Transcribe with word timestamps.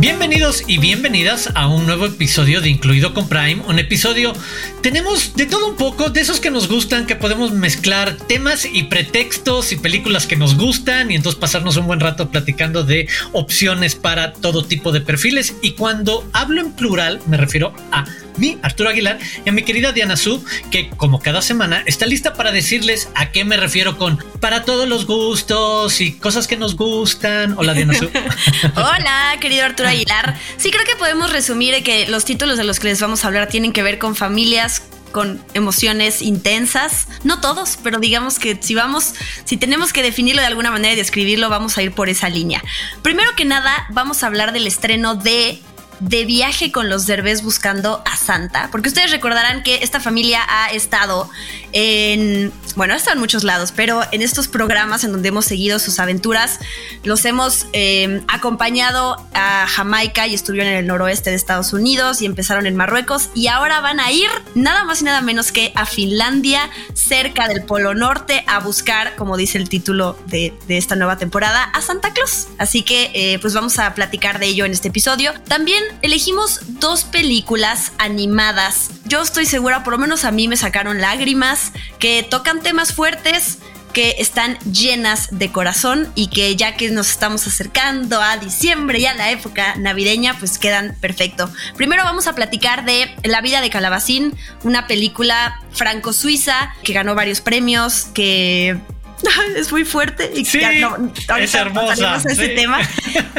Bienvenidos 0.00 0.64
y 0.66 0.78
bienvenidas 0.78 1.50
a 1.54 1.68
un 1.68 1.84
nuevo 1.84 2.06
episodio 2.06 2.62
de 2.62 2.70
Incluido 2.70 3.12
con 3.12 3.28
Prime. 3.28 3.62
Un 3.68 3.78
episodio, 3.78 4.32
tenemos 4.80 5.36
de 5.36 5.44
todo 5.44 5.68
un 5.68 5.76
poco, 5.76 6.08
de 6.08 6.22
esos 6.22 6.40
que 6.40 6.50
nos 6.50 6.68
gustan, 6.68 7.04
que 7.04 7.16
podemos 7.16 7.52
mezclar 7.52 8.16
temas 8.16 8.64
y 8.64 8.84
pretextos 8.84 9.72
y 9.72 9.76
películas 9.76 10.26
que 10.26 10.36
nos 10.36 10.56
gustan 10.56 11.10
y 11.10 11.16
entonces 11.16 11.38
pasarnos 11.38 11.76
un 11.76 11.86
buen 11.86 12.00
rato 12.00 12.30
platicando 12.30 12.82
de 12.82 13.08
opciones 13.32 13.94
para 13.94 14.32
todo 14.32 14.64
tipo 14.64 14.90
de 14.90 15.02
perfiles. 15.02 15.54
Y 15.60 15.72
cuando 15.72 16.26
hablo 16.32 16.62
en 16.62 16.72
plural, 16.72 17.20
me 17.26 17.36
refiero 17.36 17.74
a 17.92 18.06
mí, 18.36 18.58
Arturo 18.62 18.90
Aguilar, 18.90 19.18
y 19.44 19.48
a 19.48 19.52
mi 19.52 19.62
querida 19.62 19.92
Diana 19.92 20.16
Su, 20.16 20.44
que 20.70 20.90
como 20.90 21.20
cada 21.20 21.42
semana 21.42 21.82
está 21.86 22.06
lista 22.06 22.34
para 22.34 22.52
decirles 22.52 23.08
a 23.14 23.32
qué 23.32 23.44
me 23.44 23.56
refiero 23.56 23.96
con 23.96 24.22
para 24.40 24.64
todos 24.64 24.88
los 24.88 25.06
gustos 25.06 26.00
y 26.00 26.12
cosas 26.12 26.46
que 26.46 26.56
nos 26.56 26.76
gustan. 26.76 27.54
Hola, 27.58 27.74
Diana 27.74 27.94
Su. 27.94 28.10
Hola, 28.74 29.36
querido 29.40 29.64
Arturo 29.64 29.88
Aguilar. 29.88 30.38
Sí, 30.56 30.70
creo 30.70 30.84
que 30.84 30.96
podemos 30.96 31.32
resumir 31.32 31.82
que 31.82 32.08
los 32.08 32.24
títulos 32.24 32.58
de 32.58 32.64
los 32.64 32.80
que 32.80 32.88
les 32.88 33.00
vamos 33.00 33.24
a 33.24 33.28
hablar 33.28 33.48
tienen 33.48 33.72
que 33.72 33.82
ver 33.82 33.98
con 33.98 34.16
familias 34.16 34.82
con 35.12 35.42
emociones 35.54 36.22
intensas. 36.22 37.08
No 37.24 37.40
todos, 37.40 37.78
pero 37.82 37.98
digamos 37.98 38.38
que 38.38 38.58
si 38.60 38.74
vamos, 38.74 39.14
si 39.44 39.56
tenemos 39.56 39.92
que 39.92 40.02
definirlo 40.02 40.40
de 40.40 40.46
alguna 40.46 40.70
manera 40.70 40.94
y 40.94 40.96
describirlo, 40.96 41.48
vamos 41.48 41.76
a 41.78 41.82
ir 41.82 41.92
por 41.92 42.08
esa 42.08 42.28
línea. 42.28 42.62
Primero 43.02 43.34
que 43.36 43.44
nada, 43.44 43.86
vamos 43.90 44.22
a 44.22 44.26
hablar 44.26 44.52
del 44.52 44.66
estreno 44.66 45.16
de 45.16 45.60
de 46.00 46.24
viaje 46.24 46.72
con 46.72 46.88
los 46.88 47.06
derbés 47.06 47.42
buscando 47.42 48.02
a 48.06 48.16
Santa, 48.16 48.68
porque 48.72 48.88
ustedes 48.88 49.10
recordarán 49.10 49.62
que 49.62 49.76
esta 49.82 50.00
familia 50.00 50.40
ha 50.48 50.70
estado 50.70 51.30
en, 51.72 52.52
bueno, 52.74 52.94
ha 52.94 52.96
estado 52.96 53.14
en 53.14 53.20
muchos 53.20 53.44
lados, 53.44 53.72
pero 53.74 54.02
en 54.10 54.22
estos 54.22 54.48
programas 54.48 55.04
en 55.04 55.12
donde 55.12 55.28
hemos 55.28 55.44
seguido 55.44 55.78
sus 55.78 55.98
aventuras, 55.98 56.58
los 57.04 57.24
hemos 57.24 57.66
eh, 57.72 58.22
acompañado 58.28 59.16
a 59.34 59.66
Jamaica 59.68 60.26
y 60.26 60.34
estuvieron 60.34 60.72
en 60.72 60.78
el 60.78 60.86
noroeste 60.86 61.30
de 61.30 61.36
Estados 61.36 61.72
Unidos 61.72 62.22
y 62.22 62.26
empezaron 62.26 62.66
en 62.66 62.76
Marruecos 62.76 63.30
y 63.34 63.48
ahora 63.48 63.80
van 63.80 64.00
a 64.00 64.10
ir 64.10 64.28
nada 64.54 64.84
más 64.84 65.02
y 65.02 65.04
nada 65.04 65.20
menos 65.20 65.52
que 65.52 65.72
a 65.74 65.86
Finlandia, 65.86 66.70
cerca 66.94 67.46
del 67.48 67.62
Polo 67.64 67.94
Norte, 67.94 68.44
a 68.46 68.60
buscar, 68.60 69.16
como 69.16 69.36
dice 69.36 69.58
el 69.58 69.68
título 69.68 70.18
de, 70.26 70.54
esta 70.68 70.96
nueva 70.96 71.18
temporada, 71.18 71.64
a 71.64 71.82
Santa 71.82 72.12
Claus. 72.12 72.48
Así 72.58 72.82
que 72.82 73.10
eh, 73.14 73.38
pues 73.40 73.54
vamos 73.54 73.78
a 73.78 73.94
platicar 73.94 74.38
de 74.38 74.46
ello 74.46 74.64
en 74.64 74.72
este 74.72 74.88
episodio. 74.88 75.32
También 75.48 75.82
elegimos 76.02 76.60
dos 76.80 77.04
películas 77.04 77.92
animadas. 77.98 78.90
Yo 79.04 79.22
estoy 79.22 79.46
segura, 79.46 79.82
por 79.84 79.92
lo 79.92 79.98
menos 79.98 80.24
a 80.24 80.30
mí 80.30 80.48
me 80.48 80.56
sacaron 80.56 81.00
lágrimas, 81.00 81.72
que 81.98 82.22
tocan 82.22 82.60
temas 82.60 82.92
fuertes, 82.92 83.58
que 83.92 84.16
están 84.18 84.58
llenas 84.60 85.28
de 85.32 85.50
corazón 85.50 86.10
y 86.14 86.28
que 86.28 86.54
ya 86.56 86.76
que 86.76 86.90
nos 86.90 87.10
estamos 87.10 87.46
acercando 87.46 88.20
a 88.20 88.36
diciembre 88.36 89.00
y 89.00 89.06
a 89.06 89.14
la 89.14 89.30
época 89.30 89.74
navideña, 89.76 90.38
pues 90.38 90.58
quedan 90.58 90.96
perfecto. 91.00 91.50
Primero 91.76 92.04
vamos 92.04 92.26
a 92.26 92.34
platicar 92.34 92.84
de 92.84 93.14
La 93.24 93.40
vida 93.40 93.60
de 93.60 93.70
Calabacín, 93.70 94.34
una 94.62 94.86
película 94.86 95.60
franco-suiza 95.72 96.74
que 96.82 96.92
ganó 96.92 97.14
varios 97.14 97.40
premios, 97.40 98.04
que 98.14 98.78
es 99.56 99.70
muy 99.72 99.84
fuerte 99.84 100.30
y 100.34 100.44
sí, 100.44 100.60
no, 100.80 101.12
es 101.38 101.54
hermosa. 101.54 102.16
ese 102.16 102.48
tema. 102.48 102.78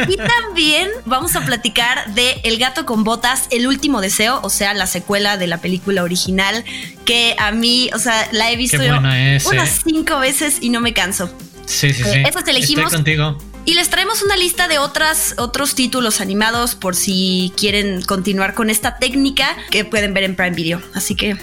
Y 0.07 0.17
también 0.17 0.89
vamos 1.05 1.35
a 1.35 1.45
platicar 1.45 2.13
de 2.13 2.41
El 2.43 2.57
gato 2.57 2.85
con 2.85 3.03
botas, 3.03 3.47
El 3.51 3.67
último 3.67 4.01
deseo, 4.01 4.39
o 4.43 4.49
sea, 4.49 4.73
la 4.73 4.87
secuela 4.87 5.37
de 5.37 5.47
la 5.47 5.59
película 5.59 6.03
original, 6.03 6.63
que 7.05 7.35
a 7.37 7.51
mí, 7.51 7.89
o 7.93 7.99
sea, 7.99 8.27
la 8.31 8.51
he 8.51 8.55
visto 8.55 8.77
unas 8.81 9.81
cinco 9.83 10.19
veces 10.19 10.57
y 10.61 10.69
no 10.69 10.81
me 10.81 10.93
canso. 10.93 11.31
Sí, 11.65 11.93
sí, 11.93 12.03
sí. 12.03 12.23
Eso 12.27 12.43
te 12.43 12.51
elegimos. 12.51 12.85
Estoy 12.85 12.97
contigo. 12.97 13.37
Y 13.65 13.75
les 13.75 13.89
traemos 13.89 14.23
una 14.23 14.35
lista 14.35 14.67
de 14.67 14.79
otras, 14.79 15.35
otros 15.37 15.75
títulos 15.75 16.19
animados 16.19 16.75
por 16.75 16.95
si 16.95 17.53
quieren 17.55 18.01
continuar 18.01 18.55
con 18.55 18.69
esta 18.69 18.97
técnica 18.97 19.55
que 19.69 19.85
pueden 19.85 20.13
ver 20.13 20.23
en 20.23 20.35
Prime 20.35 20.55
Video. 20.55 20.81
Así 20.95 21.15
que 21.15 21.37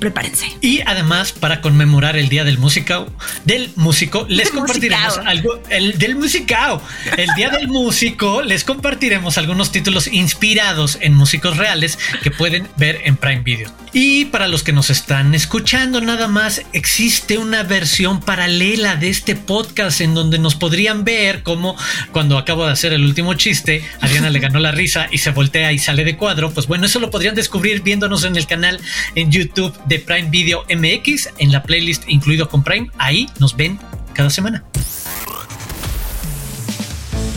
prepárense. 0.00 0.46
Y 0.60 0.80
además, 0.80 1.32
para 1.32 1.60
conmemorar 1.60 2.16
el 2.16 2.28
Día 2.28 2.42
del 2.42 2.58
Músico, 2.58 3.06
del 3.44 3.70
músico, 3.76 4.26
les 4.28 4.50
compartiremos 4.50 5.18
algo, 5.18 5.62
el 5.68 5.98
del 5.98 6.16
musicao, 6.16 6.82
el 7.16 7.28
Día 7.36 7.50
del 7.50 7.68
Músico, 7.68 8.42
les 8.42 8.64
compartiremos 8.64 9.38
algunos 9.38 9.70
títulos 9.70 10.08
inspirados 10.08 10.98
en 11.00 11.14
músicos 11.14 11.56
reales 11.56 11.98
que 12.22 12.30
pueden 12.30 12.66
ver 12.76 13.00
en 13.04 13.16
Prime 13.16 13.42
Video. 13.42 13.70
Y 13.92 14.26
para 14.26 14.46
los 14.46 14.62
que 14.62 14.72
nos 14.72 14.88
están 14.88 15.34
escuchando 15.34 16.00
nada 16.00 16.28
más, 16.28 16.62
existe 16.72 17.38
una 17.38 17.64
versión 17.64 18.20
paralela 18.20 18.94
de 18.94 19.08
este 19.08 19.34
podcast 19.34 20.00
en 20.00 20.14
donde 20.14 20.38
nos 20.38 20.54
podrían 20.54 21.04
ver 21.04 21.42
como 21.42 21.76
cuando 22.12 22.38
acabo 22.38 22.66
de 22.66 22.72
hacer 22.72 22.92
el 22.92 23.04
último 23.04 23.34
chiste, 23.34 23.84
Adriana 24.00 24.30
le 24.30 24.38
ganó 24.38 24.60
la 24.60 24.70
risa 24.70 25.08
y 25.10 25.18
se 25.18 25.30
voltea 25.30 25.72
y 25.72 25.78
sale 25.78 26.04
de 26.04 26.16
cuadro. 26.16 26.50
Pues 26.52 26.66
bueno, 26.66 26.86
eso 26.86 27.00
lo 27.00 27.10
podrían 27.10 27.34
descubrir 27.34 27.82
viéndonos 27.82 28.24
en 28.24 28.36
el 28.36 28.46
canal 28.46 28.80
en 29.16 29.30
YouTube 29.32 29.76
de 29.90 29.98
Prime 29.98 30.30
Video 30.30 30.62
MX, 30.70 31.30
en 31.38 31.50
la 31.50 31.64
playlist 31.64 32.08
incluido 32.08 32.48
con 32.48 32.62
Prime. 32.62 32.88
Ahí 32.96 33.28
nos 33.40 33.56
ven 33.56 33.78
cada 34.14 34.30
semana. 34.30 34.64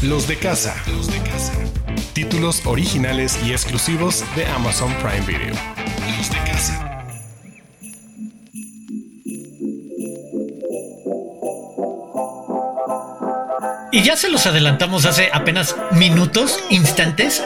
Los 0.04 0.28
de 0.28 0.38
casa. 0.38 0.76
Los 0.88 1.08
de 1.08 1.18
casa. 1.24 1.54
Títulos 2.14 2.62
originales 2.66 3.40
y 3.44 3.52
exclusivos 3.54 4.24
de 4.36 4.46
Amazon 4.46 4.94
Prime 5.02 5.26
Video. 5.26 5.56
Los 6.16 6.30
de 6.30 6.43
Y 13.94 14.02
ya 14.02 14.18
se 14.18 14.28
los 14.28 14.48
adelantamos 14.48 15.06
hace 15.06 15.30
apenas 15.32 15.76
minutos, 15.92 16.58
instantes. 16.72 17.44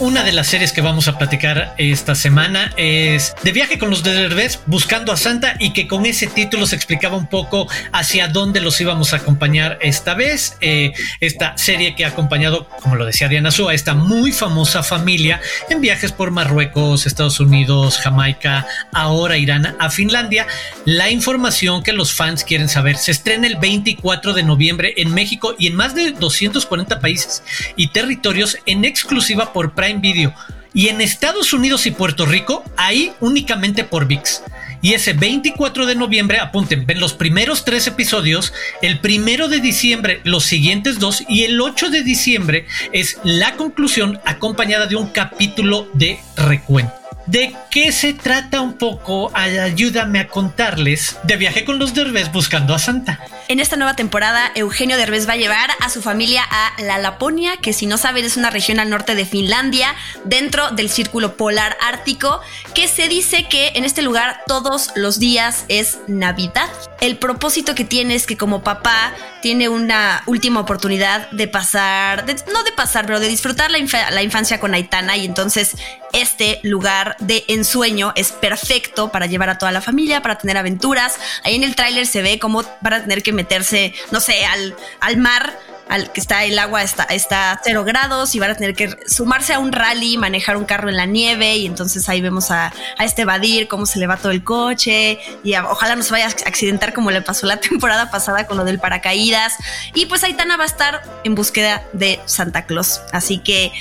una 0.00 0.24
de 0.24 0.32
las 0.32 0.48
series 0.48 0.72
que 0.72 0.80
vamos 0.80 1.06
a 1.06 1.16
platicar 1.18 1.76
esta 1.78 2.16
semana 2.16 2.72
es 2.76 3.36
De 3.44 3.52
viaje 3.52 3.78
con 3.78 3.88
los 3.88 4.02
Derbez 4.02 4.58
buscando 4.66 5.12
a 5.12 5.16
Santa 5.16 5.54
y 5.60 5.72
que 5.72 5.86
con 5.86 6.04
ese 6.04 6.26
título 6.26 6.66
se 6.66 6.74
explicaba 6.74 7.16
un 7.16 7.28
poco 7.28 7.68
hacia 7.92 8.26
dónde 8.26 8.60
los 8.60 8.80
íbamos 8.80 9.12
a 9.12 9.18
acompañar 9.18 9.78
esta 9.80 10.14
vez. 10.14 10.56
Eh, 10.60 10.90
esta 11.20 11.56
serie 11.56 11.94
que 11.94 12.04
ha 12.04 12.08
acompañado, 12.08 12.68
como 12.82 12.96
lo 12.96 13.06
decía 13.06 13.28
Diana 13.28 13.52
Su, 13.52 13.68
a 13.68 13.74
esta 13.74 13.94
muy 13.94 14.32
famosa 14.32 14.82
familia 14.82 15.40
en 15.70 15.80
viajes 15.80 16.10
por 16.10 16.32
Marruecos, 16.32 17.06
Estados 17.06 17.38
Unidos, 17.38 17.98
Jamaica, 17.98 18.66
ahora 18.92 19.36
Irán, 19.36 19.76
a 19.78 19.90
Finlandia. 19.90 20.48
La 20.86 21.08
información 21.08 21.84
que 21.84 21.92
los 21.92 22.12
fans 22.12 22.42
quieren 22.42 22.68
saber 22.68 22.96
se 22.96 23.12
estrena 23.12 23.46
el 23.46 23.58
24 23.58 24.32
de 24.32 24.42
noviembre 24.42 24.94
en 24.96 25.14
México 25.14 25.54
y 25.56 25.67
en 25.68 25.76
más 25.76 25.94
de 25.94 26.12
240 26.12 27.00
países 27.00 27.42
y 27.76 27.88
territorios 27.88 28.58
en 28.66 28.84
exclusiva 28.84 29.52
por 29.52 29.72
Prime 29.72 30.00
Video. 30.00 30.34
Y 30.74 30.88
en 30.88 31.00
Estados 31.00 31.52
Unidos 31.52 31.86
y 31.86 31.90
Puerto 31.90 32.26
Rico, 32.26 32.62
ahí 32.76 33.12
únicamente 33.20 33.84
por 33.84 34.06
VIX. 34.06 34.42
Y 34.80 34.94
ese 34.94 35.12
24 35.12 35.86
de 35.86 35.94
noviembre, 35.94 36.38
apunten, 36.38 36.86
ven 36.86 37.00
los 37.00 37.14
primeros 37.14 37.64
tres 37.64 37.86
episodios, 37.86 38.52
el 38.80 39.00
primero 39.00 39.48
de 39.48 39.60
diciembre 39.60 40.20
los 40.24 40.44
siguientes 40.44 40.98
dos 40.98 41.24
y 41.28 41.44
el 41.44 41.60
8 41.60 41.90
de 41.90 42.02
diciembre 42.02 42.66
es 42.92 43.18
la 43.24 43.56
conclusión 43.56 44.20
acompañada 44.24 44.86
de 44.86 44.96
un 44.96 45.08
capítulo 45.08 45.88
de 45.94 46.20
recuento. 46.36 46.92
¿De 47.26 47.54
qué 47.70 47.92
se 47.92 48.14
trata 48.14 48.62
un 48.62 48.78
poco? 48.78 49.30
Ayúdame 49.34 50.18
a 50.18 50.28
contarles. 50.28 51.18
De 51.24 51.36
viaje 51.36 51.64
con 51.64 51.78
los 51.78 51.92
Derbez 51.92 52.32
buscando 52.32 52.74
a 52.74 52.78
Santa. 52.78 53.20
En 53.50 53.60
esta 53.60 53.76
nueva 53.76 53.96
temporada, 53.96 54.52
Eugenio 54.56 54.98
Derbez 54.98 55.26
va 55.26 55.32
a 55.32 55.36
llevar 55.36 55.70
a 55.80 55.88
su 55.88 56.02
familia 56.02 56.42
a 56.50 56.82
la 56.82 56.98
Laponia, 56.98 57.56
que 57.56 57.72
si 57.72 57.86
no 57.86 57.96
saben 57.96 58.26
es 58.26 58.36
una 58.36 58.50
región 58.50 58.78
al 58.78 58.90
norte 58.90 59.14
de 59.14 59.24
Finlandia, 59.24 59.94
dentro 60.24 60.70
del 60.72 60.90
círculo 60.90 61.34
polar 61.38 61.78
ártico, 61.80 62.42
que 62.74 62.88
se 62.88 63.08
dice 63.08 63.48
que 63.48 63.68
en 63.68 63.86
este 63.86 64.02
lugar 64.02 64.42
todos 64.46 64.90
los 64.96 65.18
días 65.18 65.64
es 65.68 65.96
Navidad. 66.08 66.68
El 67.00 67.16
propósito 67.16 67.74
que 67.74 67.84
tiene 67.84 68.16
es 68.16 68.26
que 68.26 68.36
como 68.36 68.62
papá 68.62 69.14
tiene 69.40 69.70
una 69.70 70.22
última 70.26 70.60
oportunidad 70.60 71.30
de 71.30 71.48
pasar, 71.48 72.26
no 72.52 72.64
de 72.64 72.72
pasar, 72.72 73.06
pero 73.06 73.18
de 73.18 73.28
disfrutar 73.28 73.70
la, 73.70 73.78
infancia 74.22 74.60
con 74.60 74.74
Aitana 74.74 75.16
y 75.16 75.24
entonces 75.24 75.76
este 76.12 76.60
lugar 76.64 77.16
de 77.20 77.44
ensueño 77.48 78.12
es 78.16 78.32
perfecto 78.32 79.10
para 79.10 79.26
llevar 79.26 79.48
a 79.48 79.58
toda 79.58 79.72
la 79.72 79.80
familia, 79.80 80.22
para 80.22 80.38
tener 80.38 80.56
aventuras. 80.56 81.18
Ahí 81.44 81.54
en 81.54 81.62
el 81.62 81.76
tráiler 81.76 82.06
se 82.06 82.20
ve 82.20 82.38
cómo 82.38 82.62
van 82.80 82.92
a 82.92 83.00
tener 83.02 83.22
que 83.22 83.32
meterse, 83.38 83.94
no 84.10 84.20
sé, 84.20 84.44
al, 84.44 84.74
al 85.00 85.16
mar 85.16 85.56
al 85.88 86.12
que 86.12 86.20
está 86.20 86.44
el 86.44 86.58
agua 86.58 86.82
está, 86.82 87.04
está 87.04 87.52
a 87.52 87.60
cero 87.62 87.84
grados 87.84 88.34
y 88.34 88.38
van 88.38 88.50
a 88.50 88.54
tener 88.54 88.74
que 88.74 88.90
sumarse 89.06 89.54
a 89.54 89.58
un 89.58 89.72
rally, 89.72 90.18
manejar 90.18 90.56
un 90.56 90.64
carro 90.64 90.88
en 90.88 90.96
la 90.96 91.06
nieve 91.06 91.56
y 91.56 91.66
entonces 91.66 92.08
ahí 92.08 92.20
vemos 92.20 92.50
a, 92.50 92.72
a 92.96 93.04
este 93.04 93.24
Badir 93.24 93.68
cómo 93.68 93.86
se 93.86 93.98
le 93.98 94.06
va 94.06 94.16
todo 94.16 94.32
el 94.32 94.44
coche 94.44 95.18
y 95.42 95.54
ojalá 95.56 95.96
no 95.96 96.02
se 96.02 96.12
vaya 96.12 96.26
a 96.26 96.28
accidentar 96.28 96.92
como 96.92 97.10
le 97.10 97.22
pasó 97.22 97.46
la 97.46 97.56
temporada 97.60 98.10
pasada 98.10 98.46
con 98.46 98.56
lo 98.56 98.64
del 98.64 98.78
paracaídas 98.78 99.54
y 99.94 100.06
pues 100.06 100.24
Aitana 100.24 100.56
va 100.56 100.64
a 100.64 100.66
estar 100.66 101.02
en 101.24 101.34
búsqueda 101.34 101.82
de 101.92 102.20
Santa 102.26 102.66
Claus. 102.66 103.00
Así 103.12 103.38
que 103.38 103.72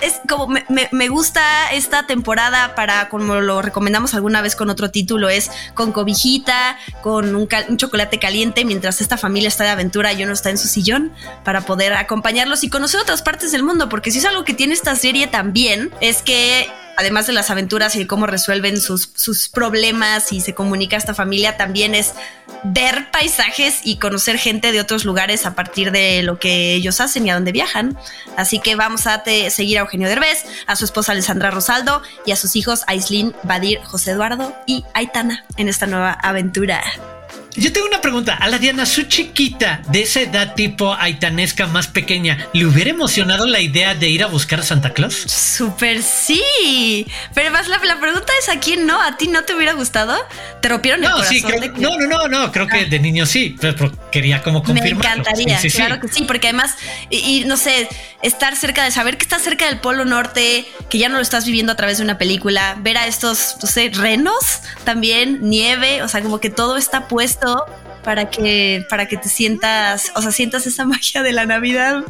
es 0.00 0.20
como 0.28 0.48
me, 0.48 0.64
me, 0.68 1.08
gusta 1.08 1.70
esta 1.72 2.06
temporada 2.06 2.74
para 2.74 3.08
como 3.08 3.36
lo 3.36 3.62
recomendamos 3.62 4.14
alguna 4.14 4.42
vez 4.42 4.56
con 4.56 4.70
otro 4.70 4.90
título 4.90 5.28
es 5.28 5.50
con 5.74 5.92
cobijita, 5.92 6.78
con 7.02 7.34
un, 7.34 7.48
un 7.68 7.76
chocolate 7.76 8.18
caliente 8.18 8.64
mientras 8.64 9.00
esta 9.00 9.16
familia 9.16 9.48
está 9.48 9.64
de 9.64 9.70
aventura 9.70 10.12
y 10.12 10.22
uno 10.22 10.32
está 10.32 10.50
en 10.50 10.58
su 10.58 10.68
sillón 10.68 11.12
poder 11.60 11.94
acompañarlos 11.94 12.64
y 12.64 12.70
conocer 12.70 13.00
otras 13.00 13.22
partes 13.22 13.52
del 13.52 13.62
mundo, 13.62 13.88
porque 13.88 14.10
si 14.10 14.18
es 14.18 14.24
algo 14.24 14.44
que 14.44 14.54
tiene 14.54 14.74
esta 14.74 14.94
serie 14.94 15.26
también, 15.26 15.90
es 16.00 16.22
que 16.22 16.68
además 16.96 17.26
de 17.26 17.32
las 17.32 17.50
aventuras 17.50 17.96
y 17.96 18.06
cómo 18.06 18.26
resuelven 18.26 18.80
sus, 18.80 19.10
sus 19.14 19.48
problemas 19.48 20.32
y 20.32 20.40
se 20.40 20.54
comunica 20.54 20.96
esta 20.96 21.14
familia, 21.14 21.56
también 21.56 21.94
es 21.94 22.12
ver 22.62 23.10
paisajes 23.10 23.80
y 23.84 23.96
conocer 23.96 24.38
gente 24.38 24.70
de 24.70 24.80
otros 24.80 25.04
lugares 25.04 25.46
a 25.46 25.54
partir 25.54 25.92
de 25.92 26.22
lo 26.22 26.38
que 26.38 26.74
ellos 26.74 27.00
hacen 27.00 27.26
y 27.26 27.30
a 27.30 27.34
dónde 27.34 27.52
viajan. 27.52 27.96
Así 28.36 28.58
que 28.58 28.74
vamos 28.74 29.06
a 29.06 29.22
seguir 29.50 29.78
a 29.78 29.82
Eugenio 29.82 30.08
Derbez, 30.08 30.44
a 30.66 30.76
su 30.76 30.84
esposa 30.84 31.12
Alessandra 31.12 31.50
Rosaldo 31.50 32.02
y 32.26 32.32
a 32.32 32.36
sus 32.36 32.54
hijos 32.56 32.82
Aislin, 32.86 33.34
Badir, 33.44 33.80
José 33.84 34.12
Eduardo 34.12 34.54
y 34.66 34.84
Aitana 34.94 35.44
en 35.56 35.68
esta 35.68 35.86
nueva 35.86 36.12
aventura. 36.12 36.82
Yo 37.56 37.72
tengo 37.72 37.86
una 37.86 38.00
pregunta. 38.00 38.34
A 38.34 38.48
la 38.48 38.58
Diana, 38.58 38.86
su 38.86 39.02
chiquita, 39.04 39.82
de 39.88 40.02
esa 40.02 40.20
edad 40.20 40.54
tipo 40.54 40.94
aitanesca 40.94 41.66
más 41.66 41.88
pequeña, 41.88 42.48
¿le 42.52 42.66
hubiera 42.66 42.90
emocionado 42.90 43.46
la 43.46 43.60
idea 43.60 43.94
de 43.94 44.08
ir 44.08 44.22
a 44.22 44.26
buscar 44.26 44.60
a 44.60 44.62
Santa 44.62 44.92
Claus? 44.92 45.14
Súper 45.14 46.02
sí. 46.02 47.06
Pero 47.34 47.50
más 47.50 47.66
la, 47.68 47.80
pregunta 47.80 48.32
es 48.40 48.48
a 48.48 48.60
quién 48.60 48.86
no, 48.86 49.00
a 49.00 49.16
ti 49.16 49.28
no 49.28 49.44
te 49.44 49.54
hubiera 49.54 49.72
gustado. 49.72 50.16
Te 50.60 50.68
rompieron 50.68 51.02
el 51.02 51.10
corazón. 51.10 51.50
No, 51.78 51.96
no, 51.98 52.06
no, 52.06 52.28
no, 52.28 52.52
creo 52.52 52.68
que 52.68 52.80
ah. 52.80 52.84
de 52.84 52.98
niño 53.00 53.26
sí, 53.26 53.56
pero 53.60 53.90
quería 54.12 54.42
como 54.42 54.62
confirmar. 54.62 55.04
Me 55.04 55.22
encantaría, 55.22 55.58
claro 55.74 56.00
que 56.00 56.08
sí, 56.08 56.24
porque 56.24 56.48
además, 56.48 56.76
y, 57.10 57.44
no 57.46 57.56
sé, 57.56 57.88
estar 58.22 58.54
cerca 58.56 58.84
de 58.84 58.90
saber 58.90 59.16
que 59.16 59.24
estás 59.24 59.42
cerca 59.42 59.66
del 59.66 59.80
Polo 59.80 60.04
Norte, 60.04 60.66
que 60.88 60.98
ya 60.98 61.08
no 61.08 61.16
lo 61.16 61.22
estás 61.22 61.46
viviendo 61.46 61.72
a 61.72 61.76
través 61.76 61.98
de 61.98 62.04
una 62.04 62.18
película, 62.18 62.76
ver 62.80 62.96
a 62.98 63.06
estos, 63.06 63.56
no 63.60 63.68
sé, 63.68 63.90
renos 63.92 64.60
también, 64.84 65.40
nieve, 65.42 66.02
o 66.02 66.08
sea, 66.08 66.22
como 66.22 66.38
que 66.40 66.50
todo 66.50 66.76
está 66.76 67.08
puesto 67.08 67.39
para 68.02 68.30
que, 68.30 68.84
para 68.88 69.06
que 69.06 69.16
te 69.16 69.28
sientas, 69.28 70.12
o 70.14 70.22
sea, 70.22 70.32
sientas 70.32 70.66
esa 70.66 70.84
magia 70.86 71.22
de 71.22 71.32
la 71.32 71.46
Navidad. 71.46 72.02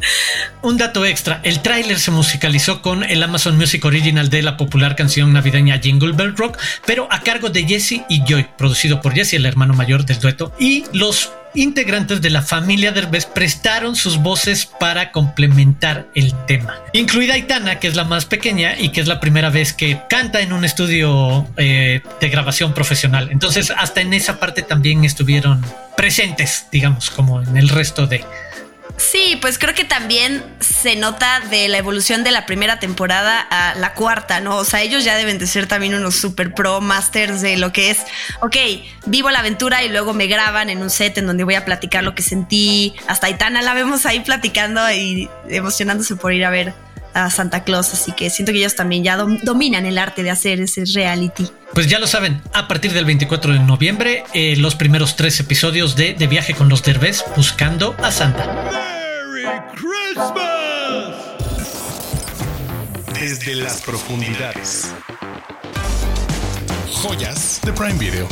Un 0.61 0.77
dato 0.77 1.05
extra, 1.05 1.39
el 1.43 1.61
tráiler 1.61 1.99
se 1.99 2.11
musicalizó 2.11 2.81
con 2.81 3.03
el 3.03 3.23
Amazon 3.23 3.57
Music 3.57 3.83
Original 3.85 4.29
de 4.29 4.41
la 4.41 4.57
popular 4.57 4.95
canción 4.95 5.33
navideña 5.33 5.79
Jingle 5.79 6.13
Bell 6.13 6.35
Rock, 6.35 6.57
pero 6.85 7.07
a 7.11 7.21
cargo 7.21 7.49
de 7.49 7.65
Jesse 7.65 8.03
y 8.09 8.23
Joy, 8.25 8.47
producido 8.57 9.01
por 9.01 9.13
Jesse, 9.13 9.33
el 9.33 9.45
hermano 9.45 9.73
mayor 9.73 10.05
del 10.05 10.19
dueto, 10.19 10.53
y 10.59 10.85
los 10.93 11.31
integrantes 11.53 12.21
de 12.21 12.29
la 12.29 12.41
familia 12.41 12.91
Derbez 12.91 13.25
prestaron 13.25 13.95
sus 13.95 14.17
voces 14.17 14.65
para 14.65 15.11
complementar 15.11 16.07
el 16.15 16.33
tema, 16.45 16.75
incluida 16.93 17.33
Aitana, 17.33 17.79
que 17.79 17.87
es 17.87 17.95
la 17.95 18.03
más 18.03 18.25
pequeña 18.25 18.77
y 18.79 18.89
que 18.89 19.01
es 19.01 19.07
la 19.07 19.19
primera 19.19 19.49
vez 19.49 19.73
que 19.73 20.01
canta 20.09 20.41
en 20.41 20.53
un 20.53 20.65
estudio 20.65 21.47
eh, 21.57 22.01
de 22.19 22.29
grabación 22.29 22.73
profesional. 22.73 23.29
Entonces, 23.31 23.71
hasta 23.75 24.01
en 24.01 24.13
esa 24.13 24.39
parte 24.39 24.61
también 24.61 25.03
estuvieron 25.05 25.63
presentes, 25.97 26.67
digamos, 26.71 27.09
como 27.09 27.41
en 27.41 27.57
el 27.57 27.69
resto 27.69 28.07
de, 28.07 28.23
Sí, 28.97 29.37
pues 29.41 29.57
creo 29.57 29.73
que 29.73 29.83
también 29.83 30.43
se 30.59 30.95
nota 30.95 31.41
de 31.49 31.67
la 31.67 31.77
evolución 31.77 32.23
de 32.23 32.31
la 32.31 32.45
primera 32.45 32.79
temporada 32.79 33.39
a 33.39 33.75
la 33.75 33.93
cuarta, 33.93 34.39
¿no? 34.39 34.57
O 34.57 34.63
sea, 34.63 34.81
ellos 34.81 35.03
ya 35.03 35.15
deben 35.15 35.37
de 35.37 35.47
ser 35.47 35.67
también 35.67 35.95
unos 35.95 36.15
super 36.15 36.53
pro 36.53 36.81
masters 36.81 37.41
de 37.41 37.57
lo 37.57 37.71
que 37.71 37.91
es, 37.91 37.99
ok, 38.41 38.55
vivo 39.05 39.29
la 39.31 39.39
aventura 39.39 39.83
y 39.83 39.89
luego 39.89 40.13
me 40.13 40.27
graban 40.27 40.69
en 40.69 40.81
un 40.81 40.89
set 40.89 41.17
en 41.17 41.27
donde 41.27 41.43
voy 41.43 41.55
a 41.55 41.65
platicar 41.65 42.03
lo 42.03 42.15
que 42.15 42.23
sentí. 42.23 42.93
Hasta 43.07 43.27
Aitana 43.27 43.61
la 43.61 43.73
vemos 43.73 44.05
ahí 44.05 44.19
platicando 44.19 44.89
y 44.91 45.29
emocionándose 45.49 46.15
por 46.15 46.33
ir 46.33 46.45
a 46.45 46.49
ver 46.49 46.73
a 47.13 47.29
Santa 47.29 47.63
Claus, 47.63 47.93
así 47.93 48.11
que 48.11 48.29
siento 48.29 48.51
que 48.51 48.59
ellos 48.59 48.75
también 48.75 49.03
ya 49.03 49.17
dominan 49.17 49.85
el 49.85 49.97
arte 49.97 50.23
de 50.23 50.31
hacer 50.31 50.59
ese 50.61 50.83
reality. 50.93 51.47
Pues 51.73 51.87
ya 51.87 51.99
lo 51.99 52.07
saben, 52.07 52.41
a 52.53 52.67
partir 52.67 52.91
del 52.93 53.05
24 53.05 53.53
de 53.53 53.59
noviembre, 53.59 54.23
eh, 54.33 54.55
los 54.57 54.75
primeros 54.75 55.15
tres 55.15 55.39
episodios 55.39 55.95
de 55.95 56.13
De 56.13 56.27
Viaje 56.27 56.53
con 56.53 56.69
los 56.69 56.83
Derbez 56.83 57.23
buscando 57.35 57.95
a 58.01 58.11
Santa. 58.11 58.69
Christmas. 59.73 61.15
Desde 63.13 63.55
las 63.55 63.81
profundidades. 63.81 64.91
Joyas 66.91 67.61
de 67.63 67.73
Prime 67.73 67.97
Video. 67.97 68.27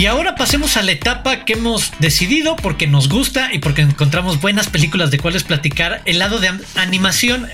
Y 0.00 0.06
ahora 0.06 0.34
pasemos 0.34 0.78
a 0.78 0.82
la 0.82 0.92
etapa 0.92 1.44
que 1.44 1.52
hemos 1.52 1.92
decidido 1.98 2.56
porque 2.56 2.86
nos 2.86 3.10
gusta 3.10 3.52
y 3.52 3.58
porque 3.58 3.82
encontramos 3.82 4.40
buenas 4.40 4.66
películas 4.66 5.10
de 5.10 5.18
cuales 5.18 5.44
platicar. 5.44 6.00
El 6.06 6.20
lado 6.20 6.38
de 6.38 6.50
animación, 6.76 7.46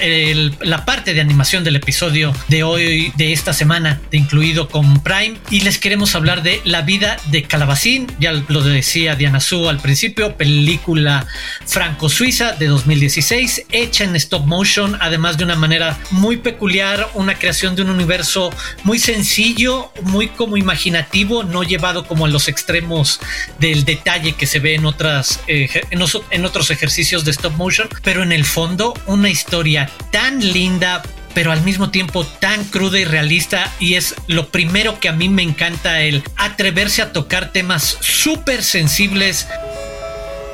la 0.61 0.85
parte 0.85 1.13
de 1.13 1.21
animación 1.21 1.65
del 1.65 1.75
episodio 1.75 2.33
de 2.47 2.63
hoy, 2.63 3.13
de 3.17 3.33
esta 3.33 3.53
semana, 3.53 4.01
incluido 4.13 4.69
con 4.69 5.03
Prime. 5.03 5.39
Y 5.51 5.63
les 5.63 5.79
queremos 5.79 6.15
hablar 6.15 6.45
de 6.45 6.61
La 6.63 6.83
vida 6.83 7.17
de 7.33 7.43
Calabacín. 7.43 8.07
Ya 8.21 8.31
lo 8.31 8.63
decía 8.63 9.17
Diana 9.17 9.41
Su 9.41 9.69
al 9.69 9.79
principio, 9.79 10.37
película 10.37 11.27
franco-suiza 11.67 12.53
de 12.53 12.69
2016, 12.69 13.65
hecha 13.73 14.05
en 14.05 14.15
stop 14.15 14.47
motion, 14.47 14.97
además 15.01 15.37
de 15.37 15.43
una 15.43 15.57
manera 15.57 15.99
muy 16.13 16.37
peculiar, 16.37 17.09
una 17.15 17.41
creación 17.41 17.75
de 17.75 17.83
un 17.83 17.91
universo 17.91 18.51
muy 18.85 19.01
sencillo, 19.01 19.91
muy 20.05 20.29
como 20.29 20.57
imaginativo, 20.57 21.43
no 21.43 21.65
llevado 21.65 22.07
como 22.07 22.25
a 22.25 22.36
los 22.37 22.49
extremos 22.49 23.19
del 23.59 23.87
detalle 23.87 24.35
que 24.35 24.47
se 24.47 24.59
ve 24.59 24.75
en 24.75 24.85
otras 24.85 25.41
eh, 25.47 25.71
en, 25.91 26.45
otros 26.45 26.71
ejercicios 26.71 27.25
de 27.25 27.31
stop 27.31 27.55
motion, 27.55 27.89
pero 28.03 28.23
en 28.23 28.31
el 28.31 28.45
fondo 28.45 28.93
una 29.07 29.31
historia 29.31 29.89
tan 30.13 30.41
linda, 30.53 31.03
pero 31.33 31.51
al 31.51 31.63
mismo 31.63 31.89
tiempo 31.89 32.27
tan 32.27 32.63
cruda 32.65 32.99
y 32.99 33.07
realista 33.07 33.73
y 33.81 33.95
es 33.95 34.15
lo 34.27 34.49
primero 34.49 35.01
que 35.01 35.09
a 35.09 35.13
mí 35.13 35.31
me 35.31 35.43
encanta 35.43 36.03
el 36.03 36.23
atreverse 36.37 37.01
a 37.01 37.15
tocar 37.15 37.53
temas 37.53 37.97
súper 38.03 38.63
sensibles 38.63 39.47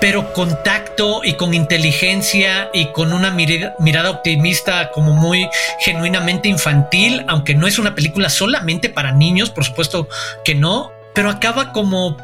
pero 0.03 0.33
con 0.33 0.61
tacto 0.65 1.23
y 1.23 1.35
con 1.35 1.55
inteligencia 1.55 2.71
y 2.75 2.87
con 2.87 3.13
una 3.13 3.31
mirada, 3.31 4.11
optimista 4.11 4.91
como 4.91 5.13
muy 5.13 5.49
genuinamente 5.79 6.49
infantil, 6.49 7.25
aunque 7.29 7.55
no 7.55 7.69
es 7.69 7.79
una 7.79 7.95
película 7.95 8.29
solamente 8.29 8.89
para 8.89 9.13
niños, 9.13 9.51
por 9.51 9.65
supuesto 9.65 10.09
que 10.45 10.57
no, 10.57 10.92
pero 11.15 11.31
acaba 11.31 11.73
como, 11.73 12.17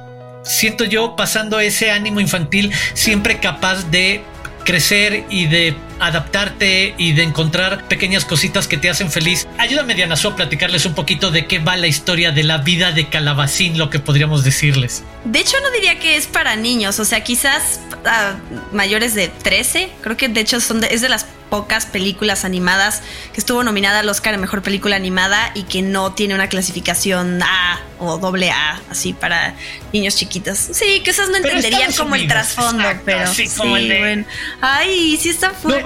siento 0.45 0.85
yo, 0.85 1.17
pasando 1.17 1.61
ese 1.61 1.91
ánimo 1.91 2.21
infantil, 2.21 2.73
siempre 2.95 3.41
capaz 3.41 3.91
de 3.91 4.23
crecer 4.69 5.25
y 5.31 5.47
de 5.47 5.75
adaptarte 5.99 6.95
y 6.99 7.15
de 7.15 7.23
encontrar 7.23 7.89
pequeñas 7.89 8.27
cositas 8.27 8.69
que 8.69 8.77
te 8.77 8.91
hacen 8.91 9.11
feliz. 9.11 9.49
Ayúdame, 9.57 9.95
Diana, 9.95 10.15
a 10.23 10.37
platicarles 10.37 10.85
un 10.85 10.95
poquito 10.95 11.31
de 11.31 11.47
qué 11.47 11.59
va 11.59 11.79
la 11.79 11.87
historia 11.87 12.33
de 12.33 12.45
la 12.45 12.59
vida 12.59 12.93
de 12.93 13.09
Calabacín, 13.09 13.79
lo 13.79 13.89
que 13.89 13.99
podríamos 13.99 14.45
decirles. 14.45 15.05
De 15.25 15.39
hecho, 15.39 15.57
no 15.63 15.71
diría 15.71 15.99
que 15.99 16.17
es 16.17 16.27
para 16.27 16.55
niños, 16.55 17.01
o 17.01 17.07
sea, 17.07 17.25
quizás 17.25 17.81
ah, 18.05 18.37
mayores 18.71 19.15
de 19.15 19.29
13, 19.29 19.91
creo 20.03 20.19
que 20.19 20.29
de 20.29 20.41
hecho 20.41 20.61
son 20.61 20.85
es 20.85 21.01
de 21.01 21.09
las 21.09 21.27
pocas 21.51 21.87
películas 21.87 22.45
animadas 22.45 23.03
que 23.33 23.41
estuvo 23.41 23.63
nominada 23.63 24.01
al 24.01 24.09
Oscar 24.09 24.35
a 24.35 24.39
Mejor 24.39 24.63
Película 24.63 24.97
Animada 24.97 25.51
y 25.55 25.65
que 25.65 25.83
no 25.83 26.13
tiene 26.13 26.35
una 26.35 26.49
clasificación 26.49 27.43
A 27.43 27.81
o 27.99 28.19
doble 28.19 28.51
A, 28.51 28.81
así 28.91 29.13
para 29.13 29.55
niños 29.93 30.17
chiquitos. 30.17 30.59
Sí, 30.59 31.01
que 31.05 31.11
esas 31.11 31.31
no 31.31 31.37
entenderían 31.37 31.93
como 31.93 32.15
el 32.15 32.29
trasfondo, 32.29 32.85
pero 33.05 33.27
sí, 33.33 33.49
bueno. 33.57 34.25
Ay, 34.61 35.17
sí 35.21 35.31
está 35.31 35.51
fuerte 35.51 35.79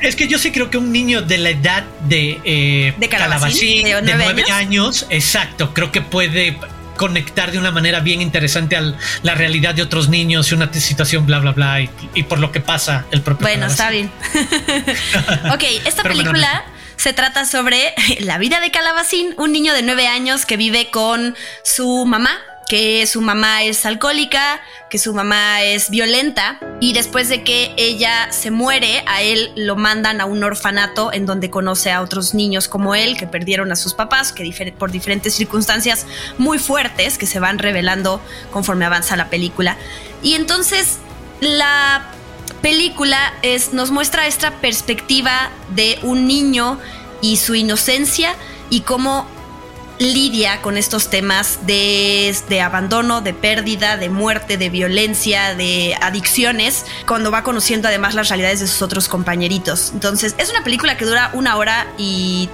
es 0.00 0.16
que 0.16 0.28
yo 0.28 0.38
sí 0.38 0.50
creo 0.50 0.70
que 0.70 0.78
un 0.78 0.92
niño 0.92 1.22
de 1.22 1.38
la 1.38 1.50
edad 1.50 1.84
de, 2.02 2.40
eh, 2.44 2.94
de 2.96 3.08
Calabacín, 3.08 3.84
de, 3.84 4.00
nueve, 4.02 4.44
años? 4.50 5.06
exacto, 5.10 5.72
creo 5.74 5.92
que 5.92 6.00
puede 6.00 6.58
conectar 6.98 7.50
de 7.50 7.58
una 7.58 7.70
manera 7.70 8.00
bien 8.00 8.20
interesante 8.20 8.76
a 8.76 8.92
la 9.22 9.34
realidad 9.34 9.74
de 9.74 9.80
otros 9.80 10.10
niños 10.10 10.52
y 10.52 10.54
una 10.54 10.70
situación 10.70 11.24
bla 11.24 11.38
bla 11.38 11.52
bla 11.52 11.80
y, 11.80 12.22
por 12.24 12.38
lo 12.38 12.52
que 12.52 12.60
pasa 12.60 13.06
el 13.10 13.22
propio 13.22 13.46
bueno 13.46 13.66
está 13.66 13.88
bien. 13.88 14.10
Ok 15.54 15.64
esta 15.86 16.02
película 16.02 16.66
se 16.96 17.14
trata 17.14 17.46
sobre 17.46 17.94
la 18.20 18.36
vida 18.36 18.60
de 18.60 18.70
Calabacín 18.70 19.34
un 19.38 19.52
niño 19.52 19.72
de 19.72 19.82
nueve 19.82 20.08
años 20.08 20.44
que 20.44 20.58
vive 20.58 20.90
con 20.90 21.34
su 21.64 22.04
mamá 22.04 22.36
que 22.68 23.06
su 23.06 23.22
mamá 23.22 23.64
es 23.64 23.86
alcohólica, 23.86 24.60
que 24.90 24.98
su 24.98 25.14
mamá 25.14 25.62
es 25.62 25.88
violenta 25.88 26.60
y 26.80 26.92
después 26.92 27.28
de 27.30 27.42
que 27.42 27.72
ella 27.78 28.30
se 28.30 28.50
muere, 28.50 29.02
a 29.06 29.22
él 29.22 29.52
lo 29.56 29.74
mandan 29.74 30.20
a 30.20 30.26
un 30.26 30.44
orfanato 30.44 31.12
en 31.12 31.24
donde 31.24 31.48
conoce 31.48 31.90
a 31.90 32.02
otros 32.02 32.34
niños 32.34 32.68
como 32.68 32.94
él 32.94 33.16
que 33.16 33.26
perdieron 33.26 33.72
a 33.72 33.76
sus 33.76 33.94
papás, 33.94 34.32
que 34.32 34.48
por 34.78 34.90
diferentes 34.90 35.34
circunstancias 35.34 36.06
muy 36.36 36.58
fuertes 36.58 37.16
que 37.16 37.26
se 37.26 37.40
van 37.40 37.58
revelando 37.58 38.20
conforme 38.52 38.84
avanza 38.84 39.16
la 39.16 39.30
película. 39.30 39.78
Y 40.22 40.34
entonces 40.34 40.98
la 41.40 42.12
película 42.60 43.32
es, 43.42 43.72
nos 43.72 43.90
muestra 43.90 44.26
esta 44.26 44.50
perspectiva 44.60 45.50
de 45.74 45.98
un 46.02 46.26
niño 46.26 46.78
y 47.22 47.38
su 47.38 47.54
inocencia 47.54 48.34
y 48.68 48.82
cómo 48.82 49.26
lidia 49.98 50.62
con 50.62 50.76
estos 50.76 51.10
temas 51.10 51.66
de, 51.66 52.34
de, 52.48 52.60
abandono, 52.60 53.20
de 53.20 53.34
pérdida, 53.34 53.96
de 53.96 54.08
muerte, 54.08 54.56
de 54.56 54.70
violencia, 54.70 55.54
de 55.54 55.96
adicciones, 56.00 56.86
cuando 57.06 57.30
va 57.30 57.42
conociendo 57.42 57.88
además 57.88 58.14
las 58.14 58.28
realidades 58.28 58.60
de 58.60 58.66
sus 58.66 58.82
otros 58.82 59.08
compañeritos. 59.08 59.90
Entonces, 59.92 60.34
es 60.38 60.50
una 60.50 60.62
película 60.62 60.96
que 60.96 61.04
dura 61.04 61.30
una 61.32 61.56
hora 61.56 61.86
y 61.98 62.48